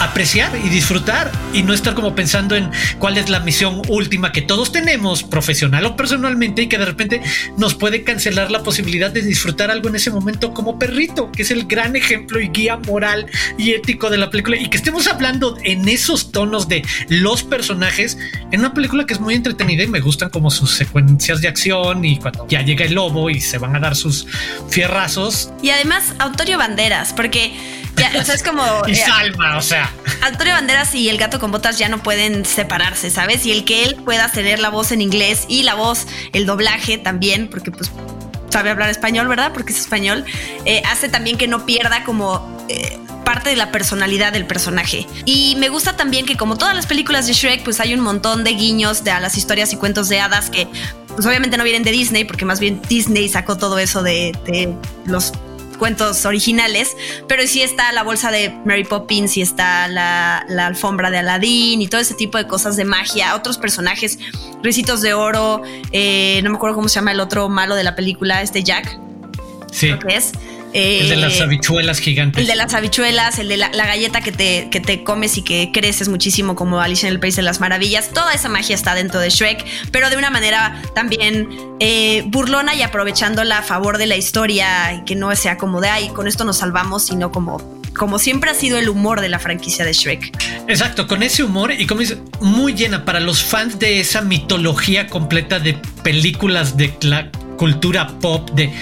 apreciar 0.00 0.50
y 0.64 0.68
disfrutar 0.68 1.30
y 1.52 1.62
no 1.62 1.72
estar 1.72 1.94
como 1.94 2.14
pensando 2.14 2.56
en 2.56 2.70
cuál 2.98 3.18
es 3.18 3.28
la 3.28 3.40
misión 3.40 3.82
última 3.88 4.32
que 4.32 4.42
todos 4.42 4.72
tenemos, 4.72 5.22
profesional 5.22 5.84
o 5.86 5.96
personalmente, 5.96 6.62
y 6.62 6.68
que 6.68 6.78
de 6.78 6.86
repente 6.86 7.22
nos 7.56 7.74
puede 7.74 8.02
cancelar 8.02 8.50
la 8.50 8.62
posibilidad 8.62 9.10
de 9.10 9.22
disfrutar 9.22 9.70
algo 9.70 9.88
en 9.88 9.96
ese 9.96 10.10
momento 10.10 10.52
como 10.52 10.78
perrito, 10.78 11.30
que 11.30 11.42
es 11.42 11.50
el 11.50 11.66
gran 11.66 11.96
ejemplo 11.96 12.40
y 12.40 12.48
guía 12.48 12.76
moral 12.76 13.26
y 13.58 13.72
ético 13.72 14.10
de 14.10 14.18
la 14.18 14.30
película, 14.30 14.56
y 14.56 14.68
que 14.68 14.76
estemos 14.76 15.06
hablando 15.06 15.56
en 15.64 15.86
esos 15.88 16.32
tonos 16.32 16.68
de 16.68 16.82
los 17.08 17.42
personajes 17.42 18.16
en 18.50 18.60
una 18.60 18.72
película 18.72 19.04
que 19.04 19.12
es 19.12 19.20
muy 19.20 19.34
entretenida 19.34 19.82
y 19.82 19.86
me 19.86 20.00
gustan 20.00 20.30
como 20.30 20.50
sus 20.50 20.70
secuencias 20.70 21.40
de 21.40 21.48
acción 21.48 22.04
y 22.04 22.18
cuando 22.18 22.46
ya 22.48 22.62
llega 22.62 22.84
el 22.84 22.94
lobo 22.94 23.30
y 23.30 23.40
se 23.40 23.58
van 23.58 23.76
a 23.76 23.80
dar 23.80 23.94
sus 23.94 24.26
fierrazos. 24.70 25.52
Y 25.62 25.70
además, 25.70 26.14
Antonio 26.18 26.58
Banderas, 26.58 27.12
porque 27.12 27.52
ya, 28.00 28.20
o 28.20 28.24
sea, 28.24 28.34
es 28.34 28.42
como. 28.42 28.64
y 28.86 28.92
eh, 28.92 28.96
Salma, 28.96 29.56
o 29.56 29.62
sea. 29.62 29.90
Antonio 30.22 30.54
Banderas 30.54 30.94
y 30.94 31.08
el 31.08 31.18
gato 31.18 31.38
con 31.38 31.50
botas 31.50 31.78
ya 31.78 31.88
no 31.88 32.02
pueden 32.02 32.44
separarse, 32.44 33.10
¿sabes? 33.10 33.46
Y 33.46 33.52
el 33.52 33.64
que 33.64 33.84
él 33.84 33.96
pueda 33.96 34.30
tener 34.30 34.58
la 34.58 34.70
voz 34.70 34.92
en 34.92 35.00
inglés 35.00 35.44
y 35.48 35.62
la 35.62 35.74
voz, 35.74 36.06
el 36.32 36.46
doblaje 36.46 36.98
también, 36.98 37.48
porque 37.48 37.70
pues 37.70 37.90
sabe 38.50 38.70
hablar 38.70 38.90
español, 38.90 39.28
¿verdad? 39.28 39.52
Porque 39.52 39.72
es 39.72 39.80
español, 39.80 40.24
eh, 40.64 40.82
hace 40.90 41.08
también 41.08 41.38
que 41.38 41.48
no 41.48 41.64
pierda 41.66 42.04
como 42.04 42.66
eh, 42.68 42.98
parte 43.24 43.50
de 43.50 43.56
la 43.56 43.70
personalidad 43.70 44.32
del 44.32 44.46
personaje. 44.46 45.06
Y 45.24 45.56
me 45.58 45.68
gusta 45.68 45.96
también 45.96 46.26
que 46.26 46.36
como 46.36 46.56
todas 46.56 46.74
las 46.74 46.86
películas 46.86 47.26
de 47.26 47.32
Shrek, 47.32 47.62
pues 47.62 47.80
hay 47.80 47.94
un 47.94 48.00
montón 48.00 48.44
de 48.44 48.50
guiños 48.52 49.04
de 49.04 49.12
a 49.12 49.20
las 49.20 49.36
historias 49.36 49.72
y 49.72 49.76
cuentos 49.76 50.08
de 50.08 50.20
hadas 50.20 50.50
que 50.50 50.66
pues 51.08 51.26
obviamente 51.26 51.56
no 51.56 51.64
vienen 51.64 51.82
de 51.82 51.90
Disney, 51.90 52.24
porque 52.24 52.44
más 52.44 52.60
bien 52.60 52.80
Disney 52.88 53.28
sacó 53.28 53.56
todo 53.56 53.78
eso 53.78 54.02
de, 54.02 54.36
de 54.46 54.74
los 55.06 55.32
cuentos 55.80 56.26
originales, 56.26 56.94
pero 57.26 57.44
sí 57.46 57.62
está 57.62 57.90
la 57.90 58.02
bolsa 58.02 58.30
de 58.30 58.50
Mary 58.66 58.84
Poppins 58.84 59.36
y 59.38 59.40
está 59.40 59.88
la, 59.88 60.44
alfombra 60.66 61.10
de 61.10 61.18
Aladdin 61.18 61.80
y 61.80 61.88
todo 61.88 62.02
ese 62.02 62.14
tipo 62.14 62.36
de 62.36 62.46
cosas 62.46 62.76
de 62.76 62.84
magia, 62.84 63.34
otros 63.34 63.56
personajes, 63.56 64.18
Ricitos 64.62 65.00
de 65.00 65.14
Oro, 65.14 65.62
eh, 65.90 66.40
no 66.44 66.50
me 66.50 66.56
acuerdo 66.56 66.76
cómo 66.76 66.88
se 66.88 66.96
llama 66.96 67.12
el 67.12 67.20
otro 67.20 67.48
malo 67.48 67.74
de 67.74 67.82
la 67.82 67.96
película, 67.96 68.42
este 68.42 68.62
Jack. 68.62 69.00
Sí. 69.72 69.86
Creo 69.86 69.98
que 70.00 70.16
es 70.16 70.32
el 70.72 71.08
de 71.08 71.16
las 71.16 71.38
eh, 71.38 71.42
habichuelas 71.42 71.98
gigantes. 71.98 72.40
El 72.40 72.46
de 72.46 72.56
las 72.56 72.74
habichuelas, 72.74 73.38
el 73.38 73.48
de 73.48 73.56
la, 73.56 73.70
galleta 73.70 74.20
que 74.20 74.32
te, 74.32 74.68
que 74.70 74.80
te 74.80 75.02
comes 75.02 75.36
y 75.36 75.42
que 75.42 75.70
creces 75.72 76.08
muchísimo 76.08 76.54
como 76.54 76.80
Alicia 76.80 77.08
en 77.08 77.14
el 77.14 77.20
País 77.20 77.36
de 77.36 77.42
las 77.42 77.60
Maravillas. 77.60 78.10
Toda 78.10 78.32
esa 78.32 78.48
magia 78.48 78.74
está 78.74 78.94
dentro 78.94 79.20
de 79.20 79.30
Shrek, 79.30 79.64
pero 79.90 80.10
de 80.10 80.16
una 80.16 80.30
manera 80.30 80.82
también 80.94 81.48
eh, 81.80 82.22
burlona 82.26 82.74
y 82.74 82.82
aprovechándola 82.82 83.58
a 83.58 83.62
favor 83.62 83.98
de 83.98 84.06
la 84.06 84.16
historia 84.16 84.94
y 84.94 85.04
que 85.04 85.16
no 85.16 85.34
sea 85.34 85.56
como 85.56 85.80
de, 85.80 85.88
ay, 85.88 86.08
con 86.10 86.26
esto 86.26 86.44
nos 86.44 86.58
salvamos, 86.58 87.06
sino 87.06 87.32
como 87.32 87.80
como 87.96 88.18
siempre 88.18 88.50
ha 88.50 88.54
sido 88.54 88.78
el 88.78 88.88
humor 88.88 89.20
de 89.20 89.28
la 89.28 89.38
franquicia 89.38 89.84
de 89.84 89.92
Shrek. 89.92 90.32
Exacto, 90.68 91.06
con 91.06 91.22
ese 91.22 91.42
humor 91.42 91.72
y 91.72 91.86
como 91.86 92.00
dice, 92.00 92.18
muy 92.40 92.72
llena 92.72 93.04
para 93.04 93.20
los 93.20 93.42
fans 93.42 93.78
de 93.78 94.00
esa 94.00 94.22
mitología 94.22 95.06
completa 95.08 95.58
de 95.58 95.74
películas 96.02 96.76
de 96.76 96.94
la 97.02 97.30
cultura 97.58 98.06
pop, 98.20 98.48
de 98.52 98.72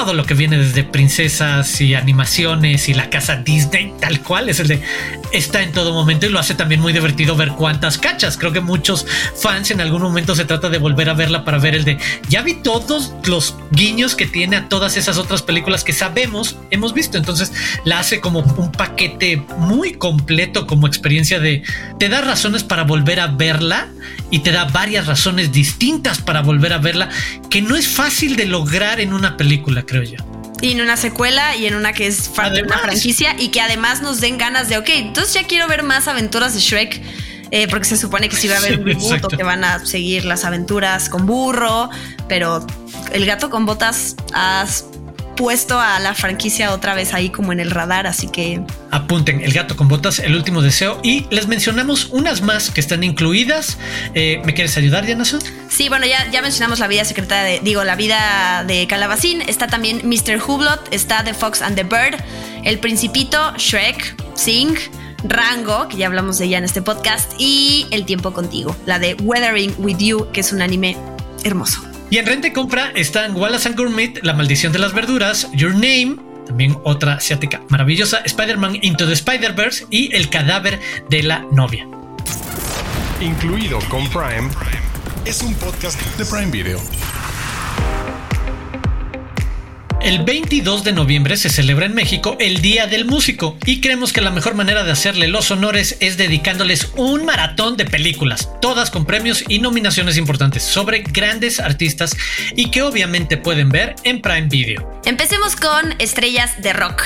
todo 0.00 0.14
lo 0.14 0.24
que 0.24 0.32
viene 0.32 0.56
desde 0.56 0.82
princesas 0.82 1.78
y 1.82 1.94
animaciones 1.94 2.88
y 2.88 2.94
la 2.94 3.10
casa 3.10 3.36
Disney, 3.36 3.92
tal 4.00 4.22
cual, 4.22 4.48
es 4.48 4.58
el 4.58 4.68
de 4.68 4.80
está 5.30 5.62
en 5.62 5.72
todo 5.72 5.92
momento 5.92 6.24
y 6.24 6.30
lo 6.30 6.38
hace 6.38 6.54
también 6.54 6.80
muy 6.80 6.94
divertido 6.94 7.36
ver 7.36 7.50
cuántas 7.50 7.98
cachas. 7.98 8.38
Creo 8.38 8.50
que 8.50 8.60
muchos 8.60 9.06
fans 9.36 9.70
en 9.70 9.82
algún 9.82 10.00
momento 10.00 10.34
se 10.34 10.46
trata 10.46 10.70
de 10.70 10.78
volver 10.78 11.10
a 11.10 11.12
verla 11.12 11.44
para 11.44 11.58
ver 11.58 11.74
el 11.74 11.84
de 11.84 11.98
ya 12.30 12.40
vi 12.40 12.54
todos 12.54 13.12
los 13.26 13.54
guiños 13.72 14.14
que 14.14 14.24
tiene 14.24 14.56
a 14.56 14.70
todas 14.70 14.96
esas 14.96 15.18
otras 15.18 15.42
películas 15.42 15.84
que 15.84 15.92
sabemos, 15.92 16.56
hemos 16.70 16.94
visto. 16.94 17.18
Entonces 17.18 17.52
la 17.84 17.98
hace 17.98 18.20
como 18.20 18.40
un 18.40 18.72
paquete 18.72 19.44
muy 19.58 19.92
completo 19.92 20.66
como 20.66 20.86
experiencia 20.86 21.40
de 21.40 21.62
te 21.98 22.08
da 22.08 22.22
razones 22.22 22.64
para 22.64 22.84
volver 22.84 23.20
a 23.20 23.26
verla 23.26 23.88
y 24.30 24.40
te 24.40 24.52
da 24.52 24.64
varias 24.64 25.06
razones 25.06 25.52
distintas 25.52 26.20
para 26.20 26.42
volver 26.42 26.72
a 26.72 26.78
verla 26.78 27.08
que 27.48 27.62
no 27.62 27.76
es 27.76 27.88
fácil 27.88 28.36
de 28.36 28.46
lograr 28.46 29.00
en 29.00 29.12
una 29.12 29.36
película, 29.36 29.84
creo 29.84 30.02
yo. 30.02 30.16
Y 30.62 30.72
en 30.72 30.80
una 30.80 30.96
secuela 30.96 31.56
y 31.56 31.66
en 31.66 31.74
una 31.74 31.92
que 31.92 32.06
es 32.06 32.28
parte 32.28 32.58
de 32.58 32.62
una 32.64 32.78
franquicia 32.78 33.34
y 33.38 33.48
que 33.48 33.60
además 33.60 34.02
nos 34.02 34.20
den 34.20 34.36
ganas 34.36 34.68
de, 34.68 34.76
ok, 34.76 34.88
entonces 34.90 35.34
ya 35.34 35.44
quiero 35.44 35.66
ver 35.68 35.82
más 35.82 36.06
aventuras 36.06 36.54
de 36.54 36.60
Shrek. 36.60 37.02
Eh, 37.52 37.66
porque 37.68 37.84
se 37.84 37.96
supone 37.96 38.28
que 38.28 38.36
sí 38.36 38.46
va 38.46 38.54
a 38.54 38.58
haber 38.58 38.78
un 38.78 38.86
reboot 38.86 39.24
o 39.24 39.28
que 39.28 39.42
van 39.42 39.64
a 39.64 39.84
seguir 39.84 40.24
las 40.24 40.44
aventuras 40.44 41.08
con 41.08 41.26
burro, 41.26 41.90
pero 42.28 42.64
el 43.12 43.26
gato 43.26 43.50
con 43.50 43.66
botas 43.66 44.14
has 44.32 44.84
puesto 45.36 45.80
a 45.80 45.98
la 46.00 46.14
franquicia 46.14 46.72
otra 46.72 46.94
vez 46.94 47.14
ahí 47.14 47.30
como 47.30 47.52
en 47.52 47.60
el 47.60 47.70
radar, 47.70 48.06
así 48.06 48.28
que... 48.28 48.62
Apunten 48.90 49.40
El 49.40 49.52
gato 49.52 49.76
con 49.76 49.88
botas, 49.88 50.18
El 50.18 50.34
último 50.34 50.62
deseo 50.62 51.00
y 51.02 51.26
les 51.30 51.46
mencionamos 51.46 52.06
unas 52.10 52.42
más 52.42 52.70
que 52.70 52.80
están 52.80 53.04
incluidas. 53.04 53.78
Eh, 54.14 54.42
¿Me 54.44 54.54
quieres 54.54 54.76
ayudar, 54.76 55.06
Diana? 55.06 55.24
Sí, 55.68 55.88
bueno, 55.88 56.06
ya, 56.06 56.30
ya 56.30 56.42
mencionamos 56.42 56.78
la 56.78 56.88
vida 56.88 57.04
secreta 57.04 57.42
de, 57.42 57.60
digo, 57.60 57.84
la 57.84 57.94
vida 57.94 58.64
de 58.66 58.86
Calabacín, 58.86 59.42
está 59.42 59.66
también 59.66 60.02
Mr. 60.04 60.40
Hublot, 60.46 60.92
está 60.92 61.22
The 61.24 61.34
Fox 61.34 61.62
and 61.62 61.76
the 61.76 61.84
Bird, 61.84 62.16
El 62.64 62.78
Principito, 62.78 63.52
Shrek, 63.56 64.16
Sing, 64.34 64.74
Rango, 65.24 65.88
que 65.88 65.98
ya 65.98 66.06
hablamos 66.06 66.38
de 66.38 66.46
ella 66.46 66.58
en 66.58 66.64
este 66.64 66.82
podcast, 66.82 67.32
y 67.38 67.86
El 67.90 68.06
tiempo 68.06 68.32
contigo, 68.32 68.74
la 68.86 68.98
de 68.98 69.14
Weathering 69.14 69.74
with 69.78 69.98
You, 69.98 70.28
que 70.32 70.40
es 70.40 70.52
un 70.52 70.62
anime 70.62 70.96
hermoso. 71.44 71.89
Y 72.10 72.18
en 72.18 72.26
renta 72.26 72.52
compra 72.52 72.90
están 72.96 73.36
Wallace 73.36 73.68
and 73.68 73.76
Gourmet, 73.78 74.14
La 74.22 74.34
maldición 74.34 74.72
de 74.72 74.80
las 74.80 74.92
verduras, 74.92 75.48
Your 75.52 75.72
Name, 75.72 76.16
también 76.44 76.76
otra 76.82 77.14
asiática 77.14 77.62
maravillosa, 77.68 78.18
Spider-Man 78.24 78.78
Into 78.82 79.06
the 79.06 79.12
Spider-Verse 79.12 79.86
y 79.90 80.12
El 80.12 80.28
cadáver 80.28 80.80
de 81.08 81.22
la 81.22 81.46
novia. 81.52 81.86
Incluido 83.20 83.78
con 83.88 84.08
Prime, 84.08 84.50
es 85.24 85.40
un 85.42 85.54
podcast 85.54 86.00
de 86.18 86.24
Prime 86.24 86.50
Video. 86.50 86.80
El 90.02 90.24
22 90.24 90.82
de 90.82 90.92
noviembre 90.92 91.36
se 91.36 91.50
celebra 91.50 91.84
en 91.84 91.92
México 91.92 92.34
el 92.40 92.62
Día 92.62 92.86
del 92.86 93.04
Músico 93.04 93.58
y 93.66 93.82
creemos 93.82 94.14
que 94.14 94.22
la 94.22 94.30
mejor 94.30 94.54
manera 94.54 94.82
de 94.82 94.90
hacerle 94.90 95.28
los 95.28 95.50
honores 95.50 95.98
es 96.00 96.16
dedicándoles 96.16 96.88
un 96.96 97.26
maratón 97.26 97.76
de 97.76 97.84
películas, 97.84 98.48
todas 98.62 98.90
con 98.90 99.04
premios 99.04 99.44
y 99.46 99.58
nominaciones 99.58 100.16
importantes 100.16 100.62
sobre 100.62 101.00
grandes 101.02 101.60
artistas 101.60 102.16
y 102.56 102.70
que 102.70 102.80
obviamente 102.80 103.36
pueden 103.36 103.68
ver 103.68 103.94
en 104.04 104.22
Prime 104.22 104.48
Video. 104.48 104.90
Empecemos 105.04 105.54
con 105.54 105.94
Estrellas 105.98 106.62
de 106.62 106.72
Rock. 106.72 107.02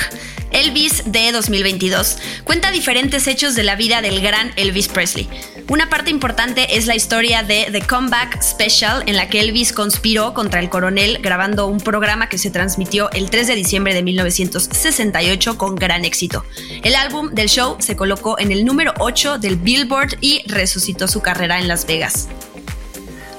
Elvis 0.51 1.03
de 1.05 1.33
2022 1.33 2.17
cuenta 2.45 2.71
diferentes 2.71 3.27
hechos 3.27 3.55
de 3.55 3.63
la 3.63 3.75
vida 3.75 4.01
del 4.01 4.21
gran 4.21 4.53
Elvis 4.55 4.87
Presley. 4.87 5.27
Una 5.67 5.89
parte 5.89 6.11
importante 6.11 6.77
es 6.77 6.85
la 6.85 6.95
historia 6.95 7.41
de 7.41 7.69
The 7.71 7.81
Comeback 7.81 8.39
Special, 8.39 9.01
en 9.07 9.15
la 9.15 9.29
que 9.29 9.39
Elvis 9.39 9.73
conspiró 9.73 10.35
contra 10.35 10.59
el 10.59 10.69
coronel 10.69 11.17
grabando 11.23 11.65
un 11.65 11.79
programa 11.79 12.29
que 12.29 12.37
se 12.37 12.51
transmitió 12.51 13.09
el 13.11 13.31
3 13.31 13.47
de 13.47 13.55
diciembre 13.55 13.95
de 13.95 14.03
1968 14.03 15.57
con 15.57 15.73
gran 15.73 16.05
éxito. 16.05 16.45
El 16.83 16.95
álbum 16.95 17.31
del 17.31 17.49
show 17.49 17.77
se 17.79 17.95
colocó 17.95 18.37
en 18.37 18.51
el 18.51 18.63
número 18.63 18.93
8 18.99 19.39
del 19.39 19.55
Billboard 19.55 20.17
y 20.21 20.43
resucitó 20.45 21.07
su 21.07 21.23
carrera 21.23 21.57
en 21.57 21.67
Las 21.67 21.87
Vegas. 21.87 22.29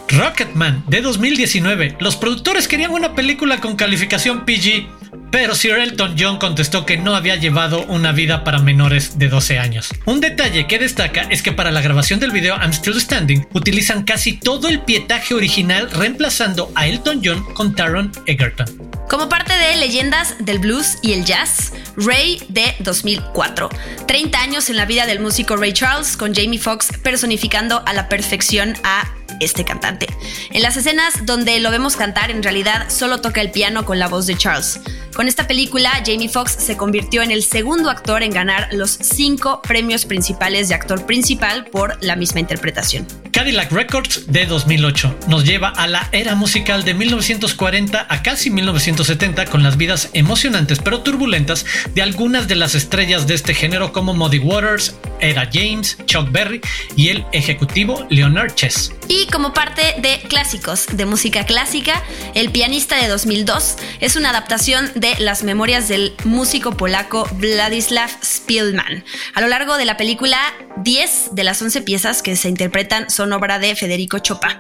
Rocketman 0.08 0.84
de 0.88 1.02
2019. 1.02 1.96
Los 2.00 2.16
productores 2.16 2.66
querían 2.66 2.90
una 2.90 3.14
película 3.14 3.60
con 3.60 3.76
calificación 3.76 4.44
PG 4.44 5.05
pero 5.30 5.54
Sir 5.54 5.74
Elton 5.74 6.16
John 6.18 6.38
contestó 6.38 6.86
que 6.86 6.96
no 6.96 7.14
había 7.14 7.36
llevado 7.36 7.84
una 7.86 8.12
vida 8.12 8.44
para 8.44 8.58
menores 8.58 9.18
de 9.18 9.28
12 9.28 9.58
años. 9.58 9.90
Un 10.04 10.20
detalle 10.20 10.66
que 10.66 10.78
destaca 10.78 11.22
es 11.30 11.42
que 11.42 11.52
para 11.52 11.70
la 11.70 11.80
grabación 11.80 12.20
del 12.20 12.30
video 12.30 12.56
I'm 12.56 12.72
Still 12.72 13.00
Standing 13.00 13.46
utilizan 13.52 14.04
casi 14.04 14.34
todo 14.34 14.68
el 14.68 14.80
pietaje 14.80 15.34
original 15.34 15.90
reemplazando 15.90 16.70
a 16.74 16.86
Elton 16.86 17.20
John 17.24 17.44
con 17.54 17.74
Taron 17.74 18.12
Egerton. 18.26 18.66
Como 19.08 19.28
parte 19.28 19.52
de 19.52 19.76
Leyendas 19.76 20.34
del 20.40 20.58
Blues 20.58 20.98
y 21.02 21.12
el 21.12 21.24
Jazz, 21.24 21.72
Ray 21.96 22.42
de 22.48 22.74
2004. 22.80 23.68
30 24.06 24.40
años 24.40 24.70
en 24.70 24.76
la 24.76 24.84
vida 24.84 25.06
del 25.06 25.20
músico 25.20 25.56
Ray 25.56 25.72
Charles 25.72 26.16
con 26.16 26.34
Jamie 26.34 26.58
Foxx 26.58 26.98
personificando 27.02 27.82
a 27.86 27.92
la 27.92 28.08
perfección 28.08 28.74
a 28.82 29.15
este 29.40 29.64
cantante. 29.64 30.06
En 30.50 30.62
las 30.62 30.76
escenas 30.76 31.26
donde 31.26 31.60
lo 31.60 31.70
vemos 31.70 31.96
cantar, 31.96 32.30
en 32.30 32.42
realidad 32.42 32.88
solo 32.88 33.20
toca 33.20 33.40
el 33.40 33.50
piano 33.50 33.84
con 33.84 33.98
la 33.98 34.08
voz 34.08 34.26
de 34.26 34.36
Charles. 34.36 34.80
Con 35.14 35.28
esta 35.28 35.46
película, 35.46 35.90
Jamie 36.04 36.28
Foxx 36.28 36.52
se 36.52 36.76
convirtió 36.76 37.22
en 37.22 37.30
el 37.30 37.42
segundo 37.42 37.90
actor 37.90 38.22
en 38.22 38.30
ganar 38.32 38.68
los 38.72 38.90
cinco 38.90 39.62
premios 39.62 40.04
principales 40.04 40.68
de 40.68 40.74
actor 40.74 41.06
principal 41.06 41.64
por 41.66 42.02
la 42.02 42.16
misma 42.16 42.40
interpretación. 42.40 43.06
Cadillac 43.36 43.70
Records 43.70 44.32
de 44.32 44.46
2008 44.46 45.18
nos 45.28 45.44
lleva 45.44 45.68
a 45.68 45.86
la 45.86 46.08
era 46.12 46.34
musical 46.34 46.84
de 46.84 46.94
1940 46.94 48.06
a 48.08 48.22
casi 48.22 48.48
1970 48.48 49.44
con 49.44 49.62
las 49.62 49.76
vidas 49.76 50.08
emocionantes 50.14 50.78
pero 50.82 51.02
turbulentas 51.02 51.66
de 51.94 52.00
algunas 52.00 52.48
de 52.48 52.54
las 52.54 52.74
estrellas 52.74 53.26
de 53.26 53.34
este 53.34 53.52
género 53.52 53.92
como 53.92 54.14
Muddy 54.14 54.38
Waters, 54.38 54.94
Era 55.20 55.50
James, 55.52 55.98
Chuck 56.06 56.32
Berry 56.32 56.62
y 56.96 57.10
el 57.10 57.26
ejecutivo 57.32 58.06
Leonard 58.08 58.54
Chess. 58.54 58.90
Y 59.06 59.26
como 59.26 59.52
parte 59.52 59.82
de 59.98 60.18
clásicos 60.28 60.86
de 60.90 61.04
música 61.04 61.44
clásica, 61.44 62.02
El 62.34 62.50
pianista 62.50 62.96
de 62.96 63.06
2002 63.06 63.76
es 64.00 64.16
una 64.16 64.30
adaptación 64.30 64.90
de 64.94 65.14
las 65.18 65.42
memorias 65.42 65.88
del 65.88 66.14
músico 66.24 66.76
polaco 66.76 67.28
Vladislav 67.32 68.10
Spielman. 68.24 69.04
A 69.34 69.42
lo 69.42 69.48
largo 69.48 69.76
de 69.76 69.84
la 69.84 69.98
película, 69.98 70.38
10 70.78 71.30
de 71.32 71.44
las 71.44 71.60
11 71.60 71.82
piezas 71.82 72.22
que 72.22 72.34
se 72.36 72.48
interpretan 72.48 73.10
son 73.10 73.25
obra 73.32 73.58
de 73.58 73.74
Federico 73.74 74.18
Chopin. 74.18 74.50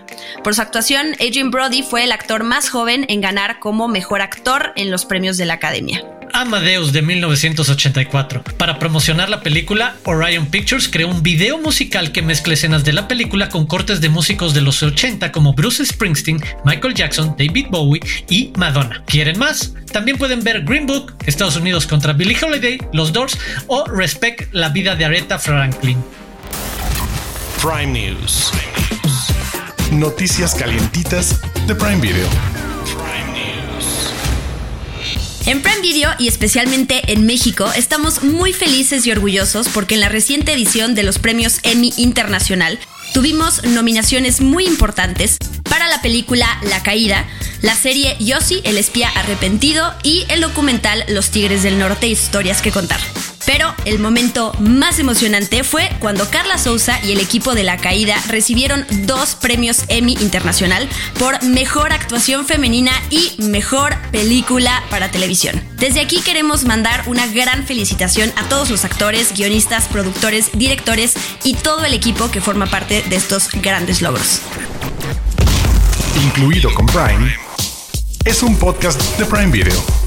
Por 0.42 0.54
su 0.54 0.62
actuación, 0.62 1.14
Adrian 1.14 1.50
Brody 1.50 1.82
fue 1.82 2.04
el 2.04 2.12
actor 2.12 2.44
más 2.44 2.68
joven 2.68 3.06
en 3.08 3.20
ganar 3.20 3.58
como 3.58 3.88
mejor 3.88 4.22
actor 4.22 4.72
en 4.76 4.90
los 4.90 5.04
premios 5.04 5.36
de 5.36 5.46
la 5.46 5.54
Academia. 5.54 6.04
Amadeus 6.32 6.92
de 6.92 7.02
1984. 7.02 8.44
Para 8.58 8.78
promocionar 8.78 9.30
la 9.30 9.40
película, 9.40 9.96
Orion 10.04 10.46
Pictures 10.46 10.88
creó 10.88 11.08
un 11.08 11.22
video 11.22 11.58
musical 11.58 12.12
que 12.12 12.22
mezcla 12.22 12.54
escenas 12.54 12.84
de 12.84 12.92
la 12.92 13.08
película 13.08 13.48
con 13.48 13.66
cortes 13.66 14.00
de 14.00 14.08
músicos 14.08 14.52
de 14.52 14.60
los 14.60 14.82
80 14.82 15.32
como 15.32 15.54
Bruce 15.54 15.84
Springsteen, 15.84 16.42
Michael 16.64 16.94
Jackson, 16.94 17.34
David 17.38 17.68
Bowie 17.70 18.02
y 18.28 18.52
Madonna. 18.56 19.02
¿Quieren 19.06 19.38
más? 19.38 19.74
También 19.92 20.18
pueden 20.18 20.44
ver 20.44 20.62
Green 20.64 20.86
Book, 20.86 21.14
Estados 21.26 21.56
Unidos 21.56 21.86
contra 21.86 22.12
Billie 22.12 22.36
Holiday, 22.42 22.78
Los 22.92 23.12
Doors 23.12 23.38
o 23.66 23.86
Respect 23.86 24.52
la 24.52 24.68
vida 24.68 24.94
de 24.94 25.06
Aretha 25.06 25.38
Franklin. 25.38 25.96
Prime 27.62 27.86
News. 27.86 28.52
Noticias 29.90 30.54
calientitas 30.54 31.40
de 31.66 31.74
Prime 31.74 32.00
Video. 32.00 32.28
En 35.46 35.62
Prime 35.62 35.80
Video 35.80 36.10
y 36.18 36.28
especialmente 36.28 37.12
en 37.12 37.24
México 37.24 37.70
estamos 37.74 38.22
muy 38.22 38.52
felices 38.52 39.06
y 39.06 39.12
orgullosos 39.12 39.68
porque 39.68 39.94
en 39.94 40.00
la 40.00 40.08
reciente 40.08 40.52
edición 40.52 40.94
de 40.94 41.02
los 41.02 41.18
premios 41.18 41.60
Emmy 41.62 41.92
Internacional 41.96 42.78
tuvimos 43.14 43.64
nominaciones 43.64 44.40
muy 44.40 44.66
importantes 44.66 45.38
para 45.68 45.88
la 45.88 46.02
película 46.02 46.46
La 46.62 46.82
Caída, 46.82 47.26
la 47.62 47.74
serie 47.74 48.16
Yossi, 48.20 48.60
el 48.64 48.76
espía 48.76 49.08
arrepentido 49.08 49.94
y 50.02 50.26
el 50.28 50.40
documental 50.40 51.04
Los 51.08 51.30
Tigres 51.30 51.62
del 51.62 51.78
Norte, 51.78 52.06
historias 52.06 52.60
que 52.60 52.70
contar. 52.70 53.00
Pero 53.46 53.72
el 53.84 54.00
momento 54.00 54.52
más 54.58 54.98
emocionante 54.98 55.62
fue 55.62 55.88
cuando 56.00 56.28
Carla 56.28 56.58
Souza 56.58 56.98
y 57.04 57.12
el 57.12 57.20
equipo 57.20 57.54
de 57.54 57.62
La 57.62 57.76
Caída 57.76 58.16
recibieron 58.28 58.84
dos 59.06 59.36
premios 59.36 59.84
Emmy 59.88 60.16
Internacional 60.20 60.88
por 61.18 61.42
Mejor 61.44 61.92
Actuación 61.92 62.44
Femenina 62.44 62.92
y 63.08 63.34
Mejor 63.38 63.96
Película 64.10 64.82
para 64.90 65.10
Televisión. 65.10 65.62
Desde 65.78 66.00
aquí 66.00 66.20
queremos 66.22 66.64
mandar 66.64 67.04
una 67.06 67.26
gran 67.28 67.64
felicitación 67.66 68.32
a 68.36 68.48
todos 68.48 68.68
los 68.68 68.84
actores, 68.84 69.32
guionistas, 69.32 69.86
productores, 69.86 70.50
directores 70.52 71.14
y 71.44 71.54
todo 71.54 71.84
el 71.84 71.94
equipo 71.94 72.30
que 72.30 72.40
forma 72.40 72.66
parte 72.66 73.02
de 73.02 73.16
estos 73.16 73.48
grandes 73.52 74.02
logros. 74.02 74.40
Incluido 76.24 76.72
con 76.74 76.86
Prime, 76.86 77.34
es 78.24 78.42
un 78.42 78.56
podcast 78.58 79.00
de 79.18 79.24
Prime 79.24 79.52
Video. 79.52 80.05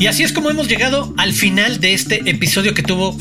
Y 0.00 0.06
así 0.06 0.22
es 0.22 0.32
como 0.32 0.48
hemos 0.48 0.66
llegado 0.66 1.12
al 1.18 1.34
final 1.34 1.78
de 1.78 1.92
este 1.92 2.22
episodio 2.24 2.72
que 2.72 2.82
tuvo 2.82 3.18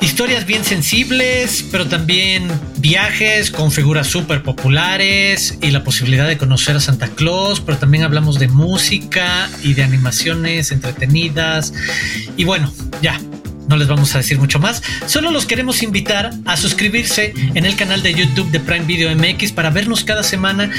historias 0.00 0.44
bien 0.44 0.64
sensibles, 0.64 1.64
pero 1.70 1.86
también 1.86 2.48
viajes 2.78 3.52
con 3.52 3.70
figuras 3.70 4.08
súper 4.08 4.42
populares 4.42 5.56
y 5.62 5.70
la 5.70 5.84
posibilidad 5.84 6.26
de 6.26 6.36
conocer 6.36 6.74
a 6.74 6.80
Santa 6.80 7.06
Claus, 7.06 7.60
pero 7.60 7.78
también 7.78 8.02
hablamos 8.02 8.40
de 8.40 8.48
música 8.48 9.48
y 9.62 9.74
de 9.74 9.84
animaciones 9.84 10.72
entretenidas. 10.72 11.72
Y 12.36 12.42
bueno, 12.42 12.72
ya, 13.00 13.20
no 13.68 13.76
les 13.76 13.88
vamos 13.88 14.14
a 14.14 14.18
decir 14.18 14.38
mucho 14.38 14.58
más. 14.58 14.82
Solo 15.06 15.30
los 15.30 15.46
queremos 15.46 15.82
invitar 15.82 16.30
a 16.44 16.56
suscribirse 16.56 17.34
en 17.54 17.64
el 17.66 17.76
canal 17.76 18.02
de 18.02 18.14
YouTube 18.14 18.50
de 18.50 18.60
Prime 18.60 18.84
Video 18.84 19.14
MX 19.14 19.52
para 19.52 19.70
vernos 19.70 20.04
cada 20.04 20.22
semana 20.22 20.70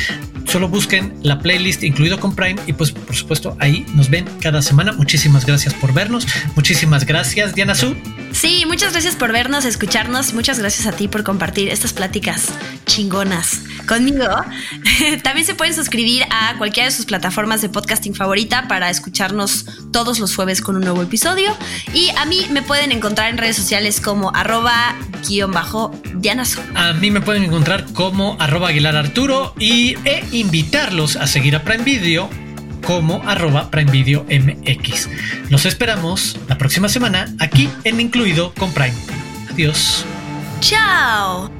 Solo 0.47 0.69
busquen 0.69 1.13
la 1.23 1.39
playlist 1.39 1.83
incluido 1.83 2.19
con 2.19 2.33
Prime 2.35 2.59
y 2.67 2.73
pues 2.73 2.91
por 2.91 3.15
supuesto 3.15 3.57
ahí 3.59 3.85
nos 3.93 4.09
ven 4.09 4.25
cada 4.41 4.61
semana. 4.61 4.93
Muchísimas 4.93 5.45
gracias 5.45 5.73
por 5.73 5.93
vernos. 5.93 6.25
Muchísimas 6.55 7.05
gracias 7.05 7.53
Diana 7.53 7.75
Su. 7.75 7.95
Sí, 8.31 8.63
muchas 8.67 8.91
gracias 8.91 9.15
por 9.15 9.31
vernos, 9.31 9.65
escucharnos. 9.65 10.33
Muchas 10.33 10.59
gracias 10.59 10.85
a 10.85 10.91
ti 10.91 11.07
por 11.07 11.23
compartir 11.23 11.69
estas 11.69 11.93
pláticas 11.93 12.49
chingonas 12.85 13.61
conmigo. 13.87 14.27
También 15.23 15.45
se 15.45 15.55
pueden 15.55 15.73
suscribir 15.73 16.23
a 16.29 16.55
cualquiera 16.57 16.89
de 16.89 16.95
sus 16.95 17.05
plataformas 17.05 17.61
de 17.61 17.69
podcasting 17.69 18.13
favorita 18.13 18.67
para 18.67 18.89
escucharnos 18.89 19.65
todos 19.91 20.19
los 20.19 20.35
jueves 20.35 20.61
con 20.61 20.75
un 20.75 20.83
nuevo 20.83 21.01
episodio. 21.01 21.55
Y 21.93 22.09
a 22.17 22.25
mí 22.25 22.45
me 22.51 22.61
pueden 22.61 22.91
encontrar 22.91 23.29
en 23.29 23.37
redes 23.37 23.55
sociales 23.55 23.99
como 24.01 24.33
arroba 24.35 24.95
guion 25.27 25.51
bajo 25.51 25.91
Dianazo. 26.15 26.61
A 26.75 26.93
mí 26.93 27.11
me 27.11 27.21
pueden 27.21 27.43
encontrar 27.43 27.85
como 27.93 28.37
arroba 28.39 28.69
Aguilar 28.69 28.95
Arturo 28.95 29.53
y 29.57 29.95
e 30.05 30.23
invitarlos 30.39 31.15
a 31.15 31.27
seguir 31.27 31.55
a 31.55 31.63
Prime 31.63 31.83
Video 31.83 32.29
como 32.85 33.21
arroba 33.27 33.69
Prime 33.69 33.91
Video 33.91 34.25
MX. 34.29 35.09
Los 35.49 35.65
esperamos 35.65 36.37
la 36.47 36.57
próxima 36.57 36.89
semana 36.89 37.33
aquí 37.39 37.69
en 37.83 37.99
Incluido 37.99 38.53
con 38.53 38.71
Prime. 38.71 38.95
Adiós. 39.51 40.05
Chao. 40.61 41.56